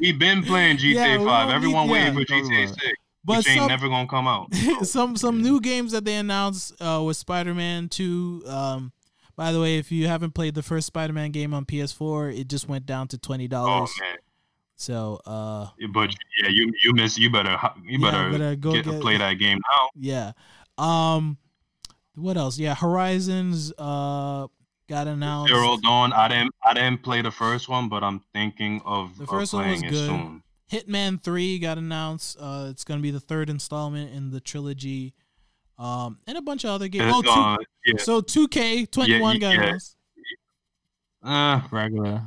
[0.00, 1.50] We've been playing GTA Yeah, 5.
[1.50, 2.24] Everyone need- waiting yeah.
[2.24, 2.82] for GTA 6,
[3.24, 4.54] but which ain't some, never gonna come out.
[4.82, 8.42] some some new games that they announced uh, was Spider-Man 2.
[8.46, 8.92] Um,
[9.36, 12.68] by the way, if you haven't played the first Spider-Man game on PS4, it just
[12.68, 13.90] went down to twenty dollars.
[14.00, 14.16] man.
[14.76, 17.18] so, uh, But yeah, you you miss.
[17.18, 19.88] You better you Yeah, better, better go get, get- play that game now.
[19.94, 20.32] yeah.
[20.78, 21.38] Um,
[22.16, 22.58] what else?
[22.58, 24.46] Yeah, Horizons uh
[24.88, 25.52] got announced.
[25.52, 26.12] Zero Dawn.
[26.12, 29.52] I didn't I didn't play the first one, but I'm thinking of, The of first
[29.52, 29.94] one was good.
[29.94, 30.42] soon.
[30.70, 32.36] Hitman 3 got announced.
[32.40, 35.14] Uh, it's gonna be the third installment in the trilogy.
[35.78, 37.12] Um, and a bunch of other games.
[37.14, 37.94] Oh, two, uh, yeah.
[37.98, 39.96] so 2K21 Yeah, got announced.
[41.22, 42.24] Uh, Regular.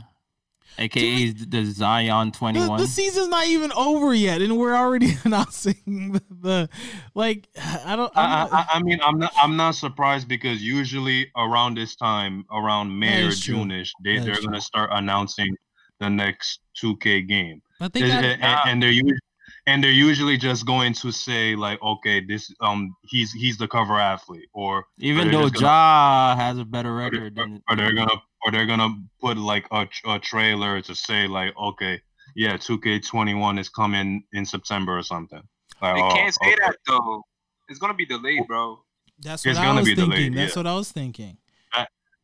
[0.79, 2.79] AKA the Zion 21.
[2.79, 6.69] the season's not even over yet, and we're already announcing the, the
[7.13, 7.49] like.
[7.85, 8.11] I don't.
[8.15, 12.97] I, I, I mean, I'm not I'm not surprised because usually around this time, around
[12.97, 15.53] May or Juneish, they That they're gonna start announcing
[15.99, 17.61] the next 2K game.
[17.77, 19.19] but they and, and- they're usually
[19.67, 23.99] and they're usually just going to say like, okay, this um he's he's the cover
[23.99, 28.21] athlete, or Even though gonna- Ja has a better record they're- than or they're gonna
[28.45, 28.89] or they're gonna
[29.21, 32.01] put like a, a trailer to say like, okay,
[32.35, 35.41] yeah, 2K21 is coming in September or something.
[35.81, 36.55] Like, They oh, can't say okay.
[36.61, 37.23] that though.
[37.69, 38.83] It's gonna be delayed, bro.
[39.19, 40.11] That's it's what I gonna was be thinking.
[40.11, 40.59] delayed, That's yeah.
[40.59, 41.37] what I was thinking.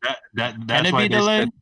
[0.02, 1.42] That that Can that's it why be they delayed?
[1.44, 1.52] said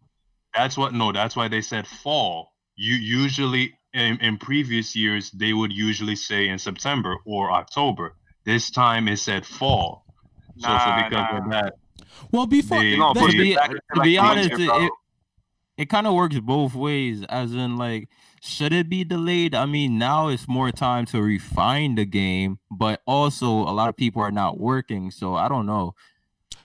[0.55, 2.53] that's what no, that's why they said fall.
[2.77, 8.17] You usually in, in previous years they would usually say in September or October.
[8.45, 10.05] This time it said fall.
[10.59, 11.39] So, so Nah, because nah.
[11.39, 11.73] of that,
[12.33, 14.93] Well, before They- You're gonna that- be- to into, be honest, it- it-
[15.77, 18.09] it kind of works both ways as in like
[18.41, 23.03] should it be delayed i mean now it's more time to refine the game but
[23.07, 25.93] also a lot of people are not working so i don't know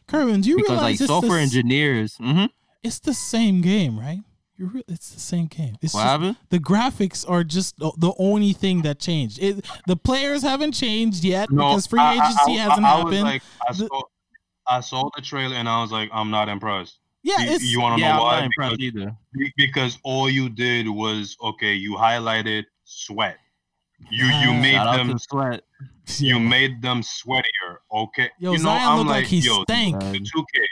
[0.08, 2.50] Kervin, do you because realize like this, software this- engineers mhm.
[2.84, 4.20] It's the same game, right?
[4.58, 5.76] You're re- it's the same game.
[5.82, 6.36] It's What just, happened?
[6.50, 9.38] the graphics are just the, the only thing that changed.
[9.42, 12.98] It, the players haven't changed yet because free I- I- agency I, hasn't I, I
[12.98, 13.12] happened.
[13.12, 14.02] Was like, I The- saw,
[14.70, 17.00] I saw the trailer and I was like, I'm not impressed.
[17.24, 18.36] yeah, You, it's you want to Yeah, know I'm why?
[18.36, 19.18] not impressed Because, either.
[19.58, 21.74] because all you did was okay.
[21.74, 23.38] You highlighted sweat.
[24.12, 25.62] You you made Shout them Sweat.
[26.20, 26.50] you yeah.
[26.50, 27.78] made them sweatier.
[27.94, 28.30] Okay.
[28.40, 29.96] Yo, you know, Zion I'm looked like, like, he yo, stank.
[29.96, 30.64] Uh, the 2K.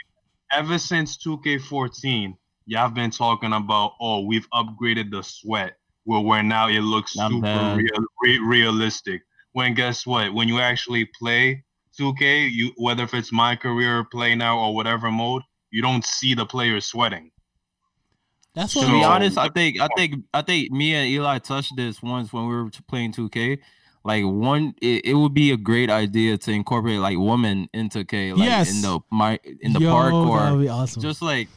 [0.52, 2.34] Ever since 2K14,
[2.66, 5.74] y'all been talking about, oh, we've upgraded the sweat.
[6.06, 9.20] Well, where now it looks Not super real, re- realistic.
[9.52, 10.32] When guess what?
[10.32, 11.64] When you actually play
[11.98, 16.34] 2K, you whether if it's my career play now or whatever mode, you don't see
[16.34, 17.30] the players sweating.
[18.54, 18.86] That's To what.
[18.92, 22.32] be So- honest, I think I think I think me and Eli touched this once
[22.32, 23.58] when we were playing 2K.
[24.04, 28.32] Like one, it, it would be a great idea to incorporate like women into K,
[28.32, 28.74] like Yes.
[28.74, 31.02] in the my in the Yo, park that would or be awesome.
[31.02, 31.48] just like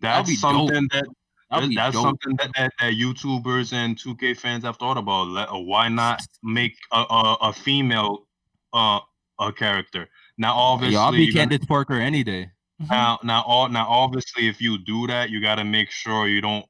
[0.00, 1.04] That's be something that
[1.50, 2.04] that'd that's dope.
[2.04, 5.28] something that, that, that YouTubers and 2K fans have thought about.
[5.28, 8.26] Let- uh, Why not make a, a, a female
[8.72, 9.00] uh
[9.40, 10.08] a character?
[10.36, 12.50] Now, obviously, Yo, I'll be you're gonna- Candace Parker any day.
[12.82, 12.90] Mhm.
[12.90, 16.40] now, now, all, now, obviously, if you do that, you got to make sure you
[16.40, 16.64] don't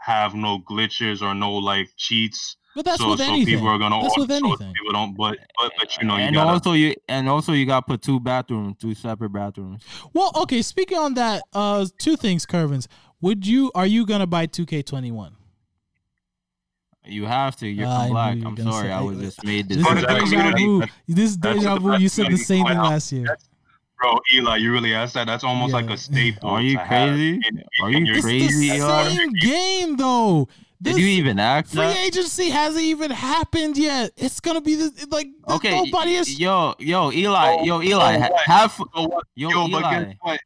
[0.00, 2.56] have no glitches or no like cheats.
[2.76, 3.56] but that's so, with so anything.
[3.56, 4.72] people are gonna That's with so anything.
[4.72, 5.16] people don't.
[5.16, 6.50] But, but, but you know, you and gotta.
[6.50, 9.82] also you and also you got to put two bathrooms, two separate bathrooms.
[10.14, 10.62] Well, okay.
[10.62, 12.86] Speaking on that, uh, two things, Curvins.
[13.20, 13.72] Would you?
[13.74, 15.32] Are you gonna buy 2K21?
[17.08, 17.66] You have to.
[17.66, 18.36] You're I knew black.
[18.36, 18.90] you were I'm sorry.
[18.92, 19.78] I was just made this.
[19.78, 20.82] This But is that deja community- vu.
[21.08, 21.96] This is that's deja vu.
[21.98, 23.36] You said the same thing last year.
[24.00, 25.26] Bro, Eli, you really asked that?
[25.26, 26.48] That's almost like a staple.
[26.50, 27.40] Are you crazy?
[27.44, 28.68] in- Are you your- crazy?
[28.68, 29.08] It's the Eli?
[29.16, 30.48] same game, though.
[30.80, 31.96] Did you even ask free that?
[32.06, 34.12] agency hasn't even happened yet.
[34.16, 36.38] It's gonna be the like Okay, nobody is.
[36.38, 38.86] yo, yo, Eli, Oh, yo, Eli, oh, ha- have So
[39.34, 40.04] yo, Yo, but Eli.
[40.04, 40.40] guess what?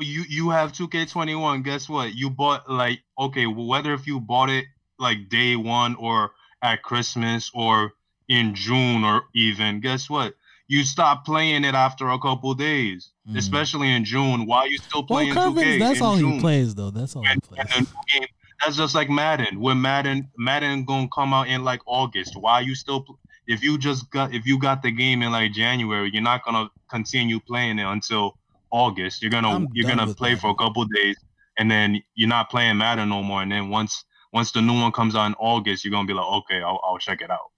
[0.00, 1.62] You you have 2K21.
[1.64, 2.14] Guess what?
[2.14, 4.66] You bought like okay, whether if you bought it
[5.00, 6.32] like day one or
[6.62, 7.92] at Christmas or
[8.28, 10.34] in June or even guess what?
[10.68, 13.36] You stop playing it after a couple days, Mm.
[13.36, 14.46] especially in June.
[14.46, 15.78] Why you still Well, playing 2K?
[15.80, 16.32] that's in all June?
[16.34, 16.90] he plays, though.
[16.90, 17.58] That's all he plays.
[17.58, 18.28] and the new game,
[18.62, 19.58] that's just like Madden.
[19.60, 22.36] When Madden, Madden gonna come out in like August.
[22.36, 23.00] Why you still?
[23.02, 26.44] pl- If you just got, if you got the game in like January, you're not
[26.44, 28.36] gonna continue playing it until
[28.70, 29.22] August.
[29.22, 31.16] You're gonna, I'm you're gonna with play for a couple days,
[31.58, 33.42] and then you're not playing Madden no more.
[33.42, 36.26] And then once, once the new one comes out in August, you're gonna be like,
[36.26, 37.50] okay, I'll, I'll check it out.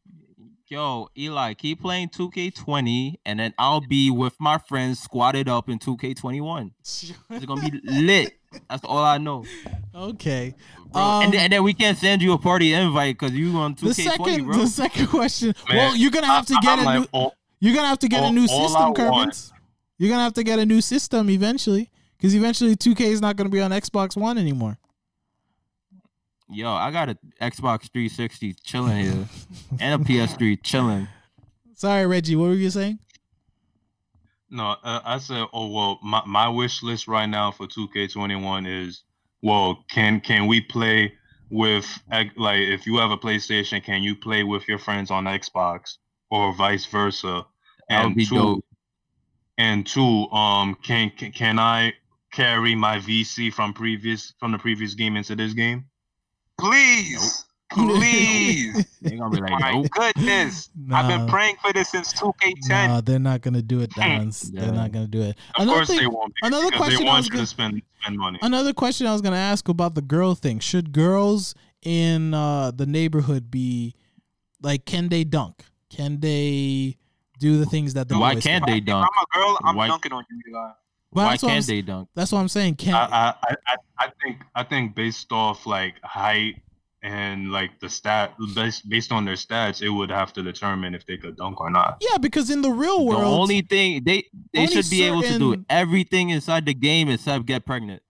[0.69, 5.79] Yo, Eli, keep playing 2K20, and then I'll be with my friends squatted up in
[5.79, 6.71] 2K21.
[7.31, 8.39] It's gonna be lit.
[8.71, 9.45] That's all I know.
[9.95, 10.55] okay.
[10.93, 11.03] Bro.
[11.03, 13.75] Um, and, then, and then we can't send you a party invite because you on
[13.75, 14.57] 2K20, the second, bro.
[14.59, 15.55] the second question.
[15.69, 17.01] Man, well, you're gonna have to I- get I'm a new.
[17.01, 19.53] like, oh, You're gonna have to get a new system, I want- Curvins.
[19.99, 23.51] You're gonna have to get a new system eventually, because eventually 2K is not gonna
[23.51, 24.79] be on Xbox One anymore.
[26.53, 29.29] Yo, I got a Xbox 360 chilling here
[29.81, 31.09] and a PS3 chilling.
[31.75, 32.37] Sorry, Reggie.
[32.37, 32.99] What were you saying?
[34.51, 39.03] No, uh, I said, oh well, my, my wish list right now for 2K21 is,
[39.43, 41.15] well, can can we play
[41.51, 41.87] with
[42.37, 45.97] like if you have a PlayStation, can you play with your friends on Xbox
[46.31, 47.47] or vice versa?
[47.89, 48.65] That would And be two, dope.
[49.59, 51.95] and two, um, can can, can I
[52.33, 55.87] carry my VC from previous from the previous game into this game?
[56.59, 58.87] Please, please.
[59.03, 59.87] They're gonna be like, My nope.
[59.91, 60.71] goodness.
[60.93, 62.89] I've been praying for this since 2K10.
[62.89, 64.43] No, they're not gonna do it, Dons.
[64.53, 65.37] They're not gonna do it.
[65.57, 66.33] Of Another course thing- they won't.
[66.41, 68.39] Be, another because question they I want was gonna- to spend spend money.
[68.43, 70.61] Another question I was gonna ask about the girl thing.
[70.61, 73.95] Should girls in uh, the neighborhood be
[74.63, 74.85] like?
[74.85, 75.65] Can they dunk?
[75.91, 76.97] Can they
[77.39, 78.73] do the things that the Why boys can't do?
[78.73, 79.09] they If dunk?
[79.17, 80.71] I'm a girl, I'm Why- dunking on you, Eli.
[81.13, 82.09] But Why that's what I'm can't they dunk?
[82.15, 82.77] That's what I'm saying.
[82.77, 86.57] Can I, I, I, I- I think I think based off like height
[87.05, 91.05] and like the stat based based on their stats, it would have to determine if
[91.07, 91.99] they could dunk or not.
[92.01, 95.39] yeah, because in the real world, The only thing they they should be able to
[95.39, 98.03] do everything inside the game except get pregnant.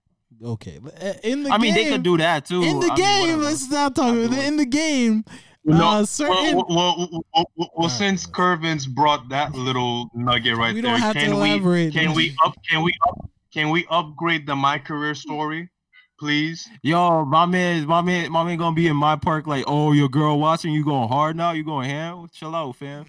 [0.43, 2.63] okay, uh, in the I mean, game, they could do that too.
[2.63, 3.21] in the I game.
[3.23, 3.43] whatever.
[3.43, 4.39] let's not talk about it.
[4.39, 4.45] it.
[4.47, 5.25] In the game,
[5.65, 6.57] No, uh, certain.
[6.57, 8.35] well, well, well, well, well, well, since guys.
[8.35, 11.93] Curvins brought that little nugget right We there, don't have to can we elaborate.
[11.93, 15.71] can we up can we up can we upgrade the my career story,
[16.19, 16.67] please?
[16.83, 20.09] Yo, my man, my man, my man gonna be in my park like, oh, your
[20.09, 21.53] girl watching you going hard now.
[21.53, 22.27] You going ham?
[22.33, 23.05] Chill out, fam.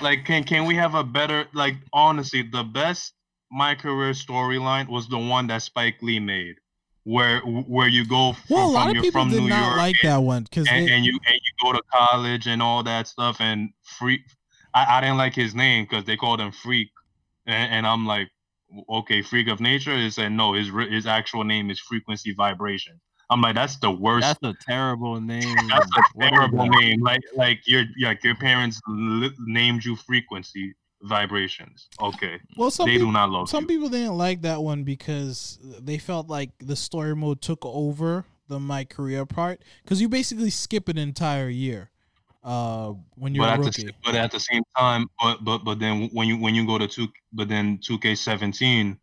[0.00, 3.12] Like, can can we have a better like honestly, the best
[3.50, 6.54] my career storyline was the one that Spike Lee made,
[7.04, 9.66] where where you go from, well, a lot from of people from did New not
[9.66, 12.62] York like and, that one because and, and you and you go to college and
[12.62, 14.24] all that stuff and free.
[14.74, 16.88] I, I didn't like his name because they called him Freak,
[17.46, 18.30] and, and I'm like,
[18.88, 19.92] okay, freak of nature.
[19.92, 23.00] It said no, his his actual name is frequency vibration.
[23.30, 24.26] I'm like, that's the worst.
[24.42, 25.56] That's a terrible name.
[25.68, 27.02] That's a terrible name.
[27.02, 31.88] Like like your like your parents li- named you frequency vibrations.
[32.00, 33.68] Okay, Well, some they people, do not love some you.
[33.68, 38.58] people didn't like that one because they felt like the story mode took over the
[38.60, 41.90] my career part because you basically skip an entire year
[42.44, 43.94] uh when you're but a at the rookie.
[44.04, 46.88] but at the same time, but but but then when you when you go to
[46.88, 48.98] two, but then two K seventeen,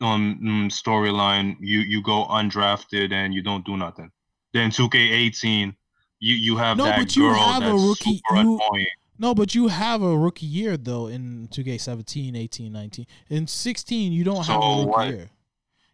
[0.00, 4.10] um mm, storyline, you you go undrafted and you don't do nothing.
[4.52, 5.74] Then two K eighteen,
[6.20, 8.86] you you have No, that but you girl have a rookie- super you- annoying.
[9.18, 13.06] No, but you have a rookie year though in 2K17, 18, 19.
[13.30, 15.08] In 16, you don't have a rookie what?
[15.08, 15.30] year.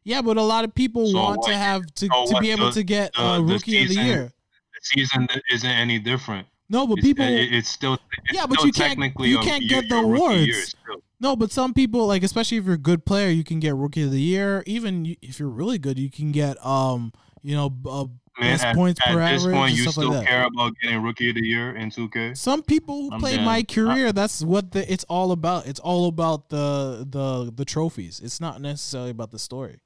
[0.05, 2.67] Yeah, but a lot of people So want to have to, So to be able
[2.67, 4.33] The- to get the- a rookie of the year.
[4.75, 6.47] The season isn't any different.
[6.69, 8.03] No, but It's, people it- it's still it's
[8.33, 10.75] Yeah, but still you can't- technically you can't your- get the awards.
[11.21, 14.03] No, but some people like, especially if you're a good player, you can get rookie
[14.03, 14.63] of the year.
[14.67, 17.13] Even if you're really good, you can get um,
[17.43, 18.07] you know, uh,
[18.41, 20.27] Man, at, points at per this average point, and you still like that.
[20.29, 22.37] care about getting rookie of the year in 2K?
[22.37, 23.45] Some people who I'm play dead.
[23.45, 25.67] my career, that's what the it's all about.
[25.67, 28.21] It's all about the the the trophies.
[28.23, 29.81] It's not necessarily about the story.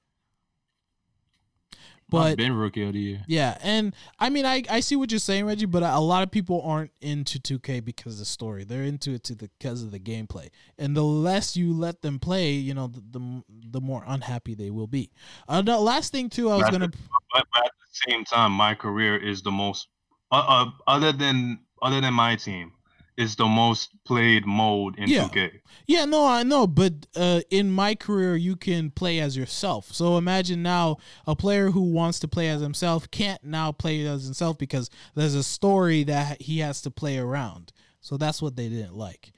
[2.10, 3.22] I've But been rookie of the year.
[3.26, 6.30] yeah, and I mean, I, I see what you're saying, Reggie, but a lot of
[6.30, 8.64] people aren't into 2K because of the story.
[8.64, 10.48] They're into it to the because of the gameplay.
[10.78, 13.42] And the less you let them play, you know, the the,
[13.72, 15.10] the more unhappy they will be.
[15.46, 18.74] Uh, the last thing too, I was gonna But, but at the same time, my
[18.74, 19.88] career is the most,
[20.30, 22.72] uh, uh, other than other than my team,
[23.16, 25.24] is the most played mode in Yeah.
[25.24, 25.60] 2K.
[25.86, 29.92] Yeah, no, I know, but uh, in my career, you can play as yourself.
[29.92, 34.24] So imagine now a player who wants to play as himself can't now play as
[34.24, 37.72] himself because there's a story that he has to play around.
[38.00, 39.32] So that's what they didn't like.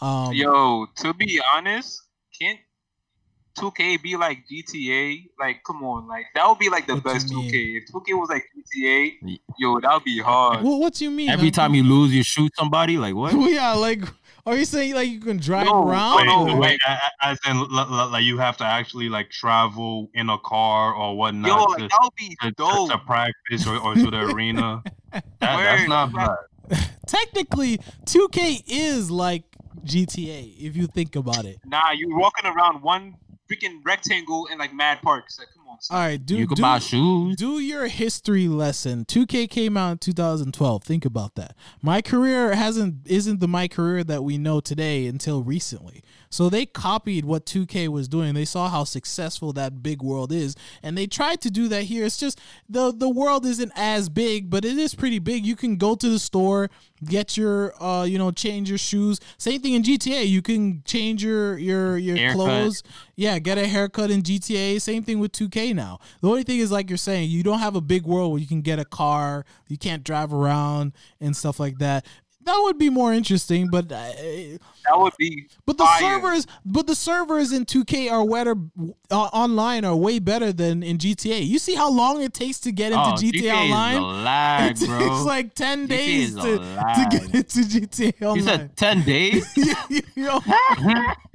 [0.00, 2.02] Um, Yo, to be honest,
[2.40, 2.60] can't
[3.58, 5.28] 2K be like GTA?
[5.38, 7.76] Like, come on, like that would be like the What best 2K.
[7.82, 10.62] If 2K was like GTA, yo, that would be hard.
[10.64, 11.28] well, what do you mean?
[11.30, 12.98] Every I'm- time you lose, you shoot somebody.
[12.98, 13.32] Like what?
[13.50, 14.02] yeah, like,
[14.46, 16.16] are you saying like you can drive No, around?
[16.18, 19.08] Wait, no, or- wait, a- a- as in, l- l- like you have to actually
[19.08, 22.50] like travel in a car or whatnot Yo, to, like, that would be to, to,
[22.52, 22.90] dope.
[22.90, 24.82] to practice or, or to the arena.
[25.12, 26.36] That, that's not bad.
[27.06, 29.44] Technically, 2K is like
[29.84, 31.58] GTA if you think about it.
[31.64, 33.14] Nah, you're walking around one
[33.50, 35.38] freaking rectangle in like Mad Parks.
[35.38, 35.63] Like, come.
[35.90, 37.36] All right, do you could do, buy shoes.
[37.36, 39.04] do your history lesson.
[39.04, 40.82] 2K came out in 2012.
[40.82, 41.54] Think about that.
[41.82, 46.02] My career hasn't isn't the my career that we know today until recently.
[46.30, 48.34] So they copied what 2K was doing.
[48.34, 52.04] They saw how successful that big world is, and they tried to do that here.
[52.04, 55.46] It's just the the world isn't as big, but it is pretty big.
[55.46, 56.70] You can go to the store,
[57.04, 59.20] get your uh you know change your shoes.
[59.38, 60.26] Same thing in GTA.
[60.26, 62.36] You can change your your your Haircut.
[62.36, 62.82] clothes.
[63.16, 64.80] Yeah, get a haircut in GTA.
[64.80, 65.98] Same thing with 2K now.
[66.20, 68.46] The only thing is, like you're saying, you don't have a big world where you
[68.46, 72.04] can get a car, you can't drive around and stuff like that.
[72.46, 74.58] That would be more interesting, but uh, That
[74.96, 75.48] would be.
[75.64, 75.98] but the Fire.
[76.20, 78.54] servers, but the servers in 2K are better
[79.10, 81.46] uh, online are way better than in GTA.
[81.46, 84.24] You see how long it takes to get into Oh, GTA, GTA Online?
[84.24, 84.98] lag, it bro.
[84.98, 88.44] takes like 10 GTA days to, to get into GTA you Online.
[88.44, 89.46] said ten days.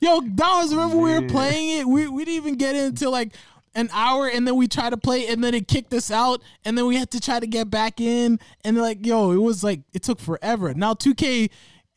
[0.00, 1.86] yo, yo, Dawes, remember we were playing it?
[1.86, 3.34] We, we didn't even get into like
[3.74, 6.78] an hour and then we tried to play and then it kicked us out and
[6.78, 9.82] then we had to try to get back in and like yo it was like
[9.92, 11.50] it took forever now 2k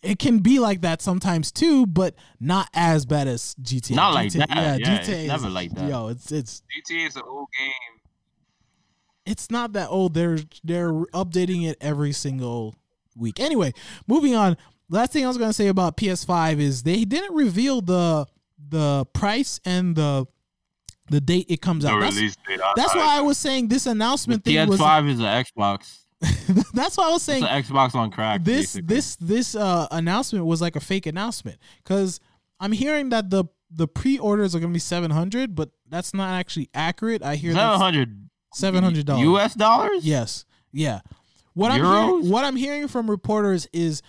[0.03, 4.29] it can be like that sometimes too but not as bad as gta Not like
[4.29, 4.79] GTA that.
[4.81, 5.89] Yeah, it's is- never like that.
[5.89, 8.01] yo it's it's GTA is an old game.
[9.25, 10.13] it's not that old.
[10.15, 12.75] They're they're updating it every single
[13.15, 13.39] week.
[13.39, 13.73] Anyway,
[14.07, 14.57] moving on.
[14.89, 18.25] Last thing I was gonna say about PS5 is they didn't reveal the
[18.69, 20.25] the price and the
[21.09, 21.99] the date it comes The out.
[22.01, 22.59] That's, release date.
[22.75, 24.79] That's why I was saying this announcement thing was.
[24.79, 25.97] PS5 is an Xbox.
[26.73, 28.43] that's why I was It's saying an Xbox on crack.
[28.43, 28.95] this basically.
[28.95, 32.19] this this uh announcement was like a fake announcement because
[32.59, 37.23] I'm hearing that the the pre-orders are gonna be 700, but that's not actually accurate.
[37.23, 39.23] I hear seven that's hundred seven hundred dollars.
[39.23, 39.53] U.S.
[39.55, 40.05] dollars.
[40.05, 40.43] Yes.
[40.73, 40.99] Yeah.
[41.53, 44.01] What I'm hearing, what I'm hearing from reporters is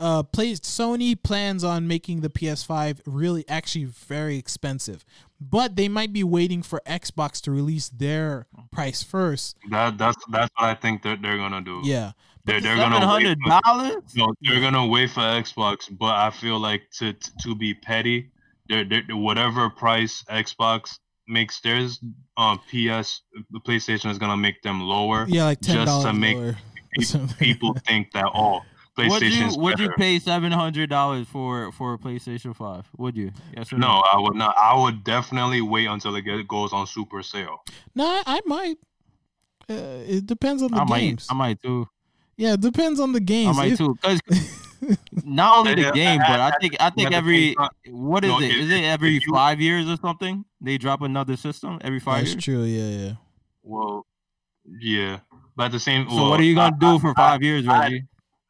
[0.00, 5.04] uh play Sony plans on making the PS5 really actually very expensive.
[5.40, 9.56] But they might be waiting for Xbox to release their price first.
[9.70, 11.80] That that's that's what I think that they're gonna do.
[11.84, 12.12] Yeah.
[12.44, 14.02] they're they're gonna wait hundred for, dollars.
[14.16, 18.30] no, they're gonna wait for Xbox, but I feel like to to, to be petty,
[18.68, 22.00] they're, they're whatever price Xbox makes theirs,
[22.36, 25.26] um, PS the PlayStation is gonna make them lower.
[25.28, 26.56] Yeah, like ten dollars Just to make lower.
[27.38, 28.60] people think that oh
[29.08, 32.86] Would you would you pay seven hundred dollars for for a PlayStation Five?
[32.98, 33.32] Would you?
[33.56, 34.54] Yes or No, I would not.
[34.56, 37.62] I would definitely wait until it get, goes on super sale.
[37.94, 38.76] No, I, I might.
[39.68, 41.00] Uh, it depends on the I might.
[41.00, 41.26] games.
[41.30, 41.88] I might too.
[42.36, 43.56] yeah, it depends on the games.
[43.56, 43.94] I might If- too.
[44.02, 44.20] Because
[45.24, 47.54] not only the game, but I think I think every
[47.88, 48.50] what is No, it?
[48.50, 50.44] if- Is it every five years or something?
[50.60, 52.44] They drop another system every five That's years.
[52.44, 52.62] true.
[52.64, 53.12] Yeah, yeah.
[53.62, 54.06] Well,
[54.80, 55.20] yeah,
[55.56, 56.08] but at the same.
[56.08, 58.04] So well, what are you gonna I- do for I- five years, I- Reggie?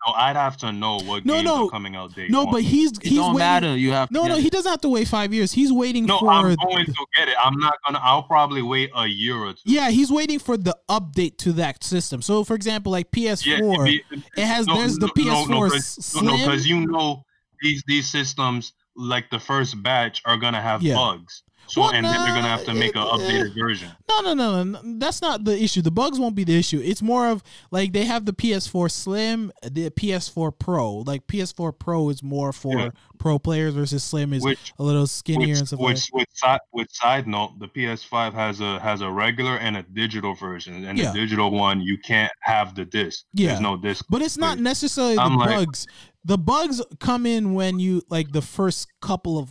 [0.06, 1.66] No, I'd have to know what No, games no.
[1.66, 2.52] are coming out day No, one.
[2.54, 3.38] but he's It he's don't waiting.
[3.38, 3.76] matter.
[3.76, 4.42] You have No, get no, it.
[4.42, 5.52] he doesn't have to wait five years.
[5.52, 6.30] He's waiting no, for.
[6.30, 7.34] I'm going to get it.
[7.42, 8.00] I'm not gonna.
[8.02, 9.60] I'll probably wait a year or two.
[9.64, 12.22] yeah, he's waiting for the update to that system.
[12.22, 14.02] So, for example, like PS4, be-
[14.38, 17.24] it has no, there's the no, no, PS4 no, s- 'cause- no, because you know
[17.60, 20.94] these these systems, like the first batch, are gonna have Yeah.
[20.94, 21.42] bugs.
[21.66, 23.92] So Well, and then they're gonna have to make an it- updated version.
[24.08, 24.80] No, no, no, no.
[24.98, 25.82] That's not the issue.
[25.82, 26.80] The bugs won't be the issue.
[26.84, 30.96] It's more of like they have the PS4 Slim, the PS4 Pro.
[31.06, 32.90] Like PS4 Pro is more for Yeah.
[33.20, 36.26] pro players versus Slim is Which a little skinnier which and stuff like which with
[36.32, 40.84] side with side note, the PS5 has a has a regular and a digital version,
[40.84, 41.12] and Yeah.
[41.12, 43.26] the digital one you can't have the disc.
[43.32, 43.50] Yeah.
[43.50, 44.04] There's no disc.
[44.10, 45.86] But it's not necessarily the I'm like- bugs.
[46.24, 49.50] The bugs come in when you like the first couple of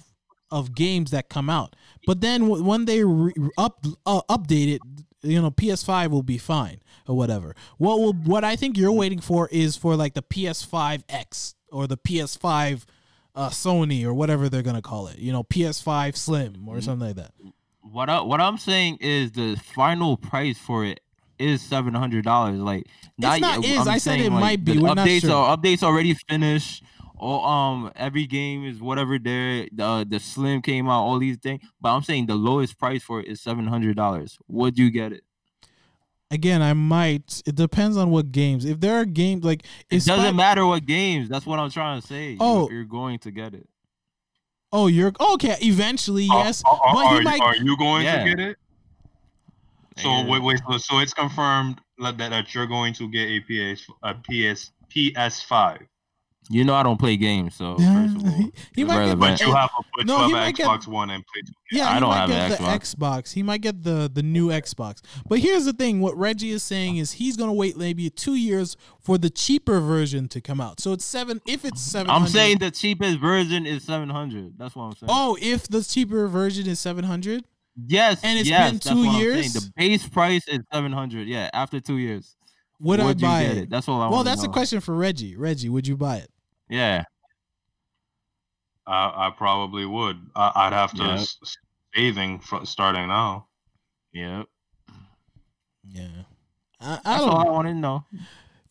[0.51, 1.75] of games that come out.
[2.05, 4.81] But then w- when they re- up uh, update it,
[5.21, 7.55] you know, PS5 will be fine or whatever.
[7.77, 11.97] What will what I think you're waiting for is for like the PS5X or the
[11.97, 12.83] PS5
[13.35, 15.19] uh, Sony or whatever they're gonna call it.
[15.19, 17.33] You know, PS5 Slim or something like that.
[17.81, 20.99] What I, what I'm saying is the final price for it
[21.39, 22.59] is seven hundred dollars.
[22.59, 22.85] Like
[23.17, 25.31] not yet- is, I said it like, might be, the we're not updates sure.
[25.33, 26.83] are updates already finished.
[27.21, 29.67] Or um, every game is whatever there.
[29.73, 31.61] The the slim came out, all these things.
[31.81, 34.37] But I'm saying the lowest price for it is seven hundred dollars.
[34.47, 35.23] Would you get it?
[36.31, 37.41] Again, I might.
[37.45, 38.63] It depends on what games.
[38.63, 41.27] If there are games like It doesn't Spy- matter what games.
[41.27, 42.31] That's what I'm trying to say.
[42.31, 42.69] You- Oh.
[42.69, 43.67] you're going to get it.
[44.71, 45.57] Oh, you're okay.
[45.61, 47.41] Eventually, yes, Are, are, but he are- might.
[47.41, 48.23] are you going Yeah.
[48.23, 48.57] to get it?
[49.99, 50.27] So Yeah.
[50.27, 50.59] wait, wait.
[50.69, 55.85] So, so it's confirmed that, that you're going to get a PS a PS PS5.
[56.51, 59.19] You know I don't play games, so Yeah, first of all, he- he might get.
[59.19, 61.23] But you have a, but No, you he have might an get- Xbox One and
[61.27, 61.43] play.
[61.71, 62.95] Yeah, I don't might have get an the Xbox.
[62.95, 63.33] Xbox.
[63.33, 65.01] He might get the the new Xbox.
[65.27, 68.75] But here's the thing: what Reggie is saying is he's gonna wait maybe two years
[68.99, 70.79] for the cheaper version to come out.
[70.79, 71.39] So it's seven.
[71.45, 74.57] If it's seven, I'm saying the cheapest version is seven hundred.
[74.57, 75.09] That's what I'm saying.
[75.13, 77.43] Oh, if the cheaper version is seven hundred.
[77.87, 79.53] Yes, and it's yes, been two years?
[79.53, 81.27] The base price is seven hundred.
[81.27, 82.35] Yeah, after two years,
[82.79, 83.69] Would, I you buy get it?
[83.69, 84.25] That's all I Well, want.
[84.25, 85.35] that's a question for Reggie.
[85.35, 86.29] Reggie, would you buy it?
[86.69, 87.03] Yeah,
[88.87, 90.17] I, I probably would.
[90.35, 91.13] I, I'd have to Yeah.
[91.15, 91.57] s- s-
[91.95, 93.47] saving from starting now.
[94.13, 94.45] Yep.
[95.87, 96.07] Yeah.
[96.79, 97.29] I, I That's don't.
[97.29, 98.05] all I want to know.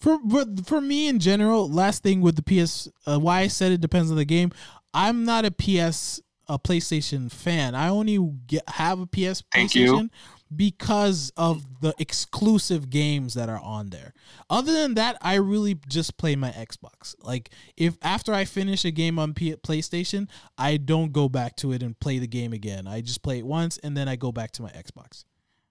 [0.01, 3.73] for but for me in general, last thing with the PS, uh, why I said
[3.73, 4.51] it depends on the game.
[4.95, 7.75] I'm not a PS a PlayStation fan.
[7.75, 10.09] I only get, have a PS Thank you.
[10.55, 14.15] Because of the exclusive games that are on there.
[14.49, 17.15] Other than that, I really just play my Xbox.
[17.23, 20.27] Like if after I finish a game on P- PlayStation,
[20.57, 22.87] I don't go back to it and play the game again.
[22.87, 25.25] I just play it once and then I go back to my Xbox.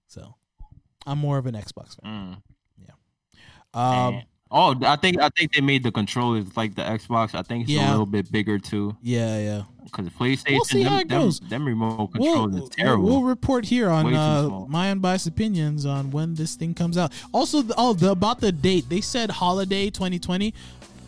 [0.06, 0.36] So
[1.08, 2.38] I'm more of an Xbox fan.
[3.74, 3.78] Mm.
[3.80, 7.36] Um, And- oh, I think I think they made the controllers like the Xbox.
[7.36, 7.90] I think it's Yeah.
[7.90, 8.96] a little bit bigger too.
[9.02, 9.62] yeah, yeah.
[9.84, 11.40] Because PlayStation, We'll see them, how it them- goes.
[11.40, 13.06] Them, remote We'll, controls is terrible.
[13.06, 17.14] we'll report here on uh, my unbiased opinions on when this thing comes out.
[17.34, 18.90] Also, the, oh, the, about the date.
[18.90, 20.54] They said holiday 2020,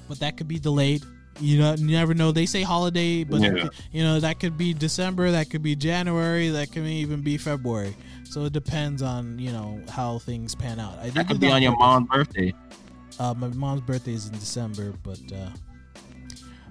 [0.07, 1.03] but that could be delayed.
[1.41, 2.31] You know, you never know.
[2.31, 3.49] They say holiday, but Yeah.
[3.51, 7.37] could- you know that could be December, that could be January, that could even be
[7.37, 7.95] February.
[8.23, 10.97] So it depends on you know how things pan out.
[10.99, 11.81] I that did could be on your purpose.
[11.85, 12.53] mom's birthday.
[13.19, 15.49] Uh, my mom's birthday is in December, but uh,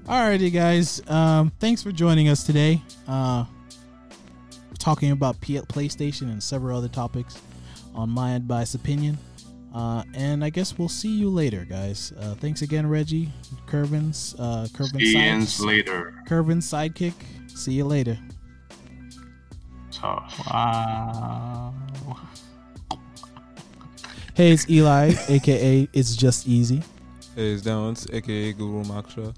[0.07, 1.03] alrighty, guys.
[1.09, 2.81] Um, thanks for joining us today.
[3.07, 3.45] Uh,
[4.79, 7.41] talking about P- PlayStation and several other topics
[7.95, 9.19] on my advice opinion.
[9.75, 12.13] Uh, and I guess we'll see you later, guys.
[12.19, 13.29] Uh, thanks again, Reggie,
[13.67, 16.15] Curvin's, uh, Curvin's, See side- later.
[16.27, 17.13] Curvin's sidekick.
[17.55, 18.19] See you later.
[19.93, 20.41] Tough.
[20.47, 21.75] Wow.
[24.39, 26.81] Hey, it's Eli, aka It's Just Easy.
[27.35, 29.35] Hey, it's Downs, aka Guru Maksha.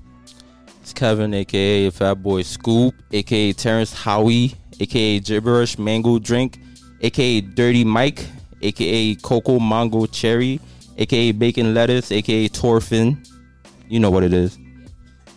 [0.82, 6.60] It's Kevin, aka Fat Boy Scoop, aka Terrence Howie, aka Gibberish Mango Drink,
[7.00, 8.26] aka Dirty Mike,
[8.60, 10.60] aka Coco Mango Cherry,
[10.98, 13.26] aka Bacon Lettuce, aka Torfin.
[13.88, 14.58] You know what it is.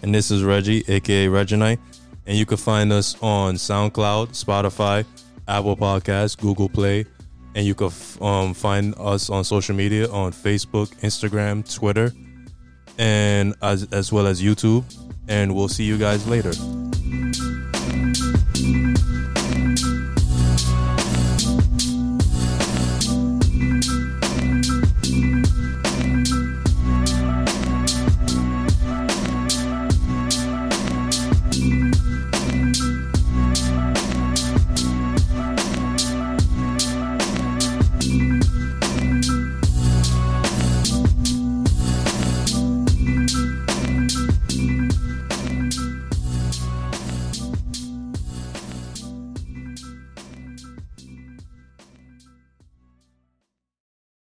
[0.02, 1.80] And this is Reggie, aka Reginite.
[2.28, 5.06] And you can find us on SoundCloud, Spotify,
[5.48, 7.06] Apple Podcasts, Google Play.
[7.56, 12.12] And you can f- um, find us on social media on Facebook, Instagram, Twitter.
[13.00, 14.84] and as as well as YouTube.
[15.28, 16.52] And we'll see you guys later.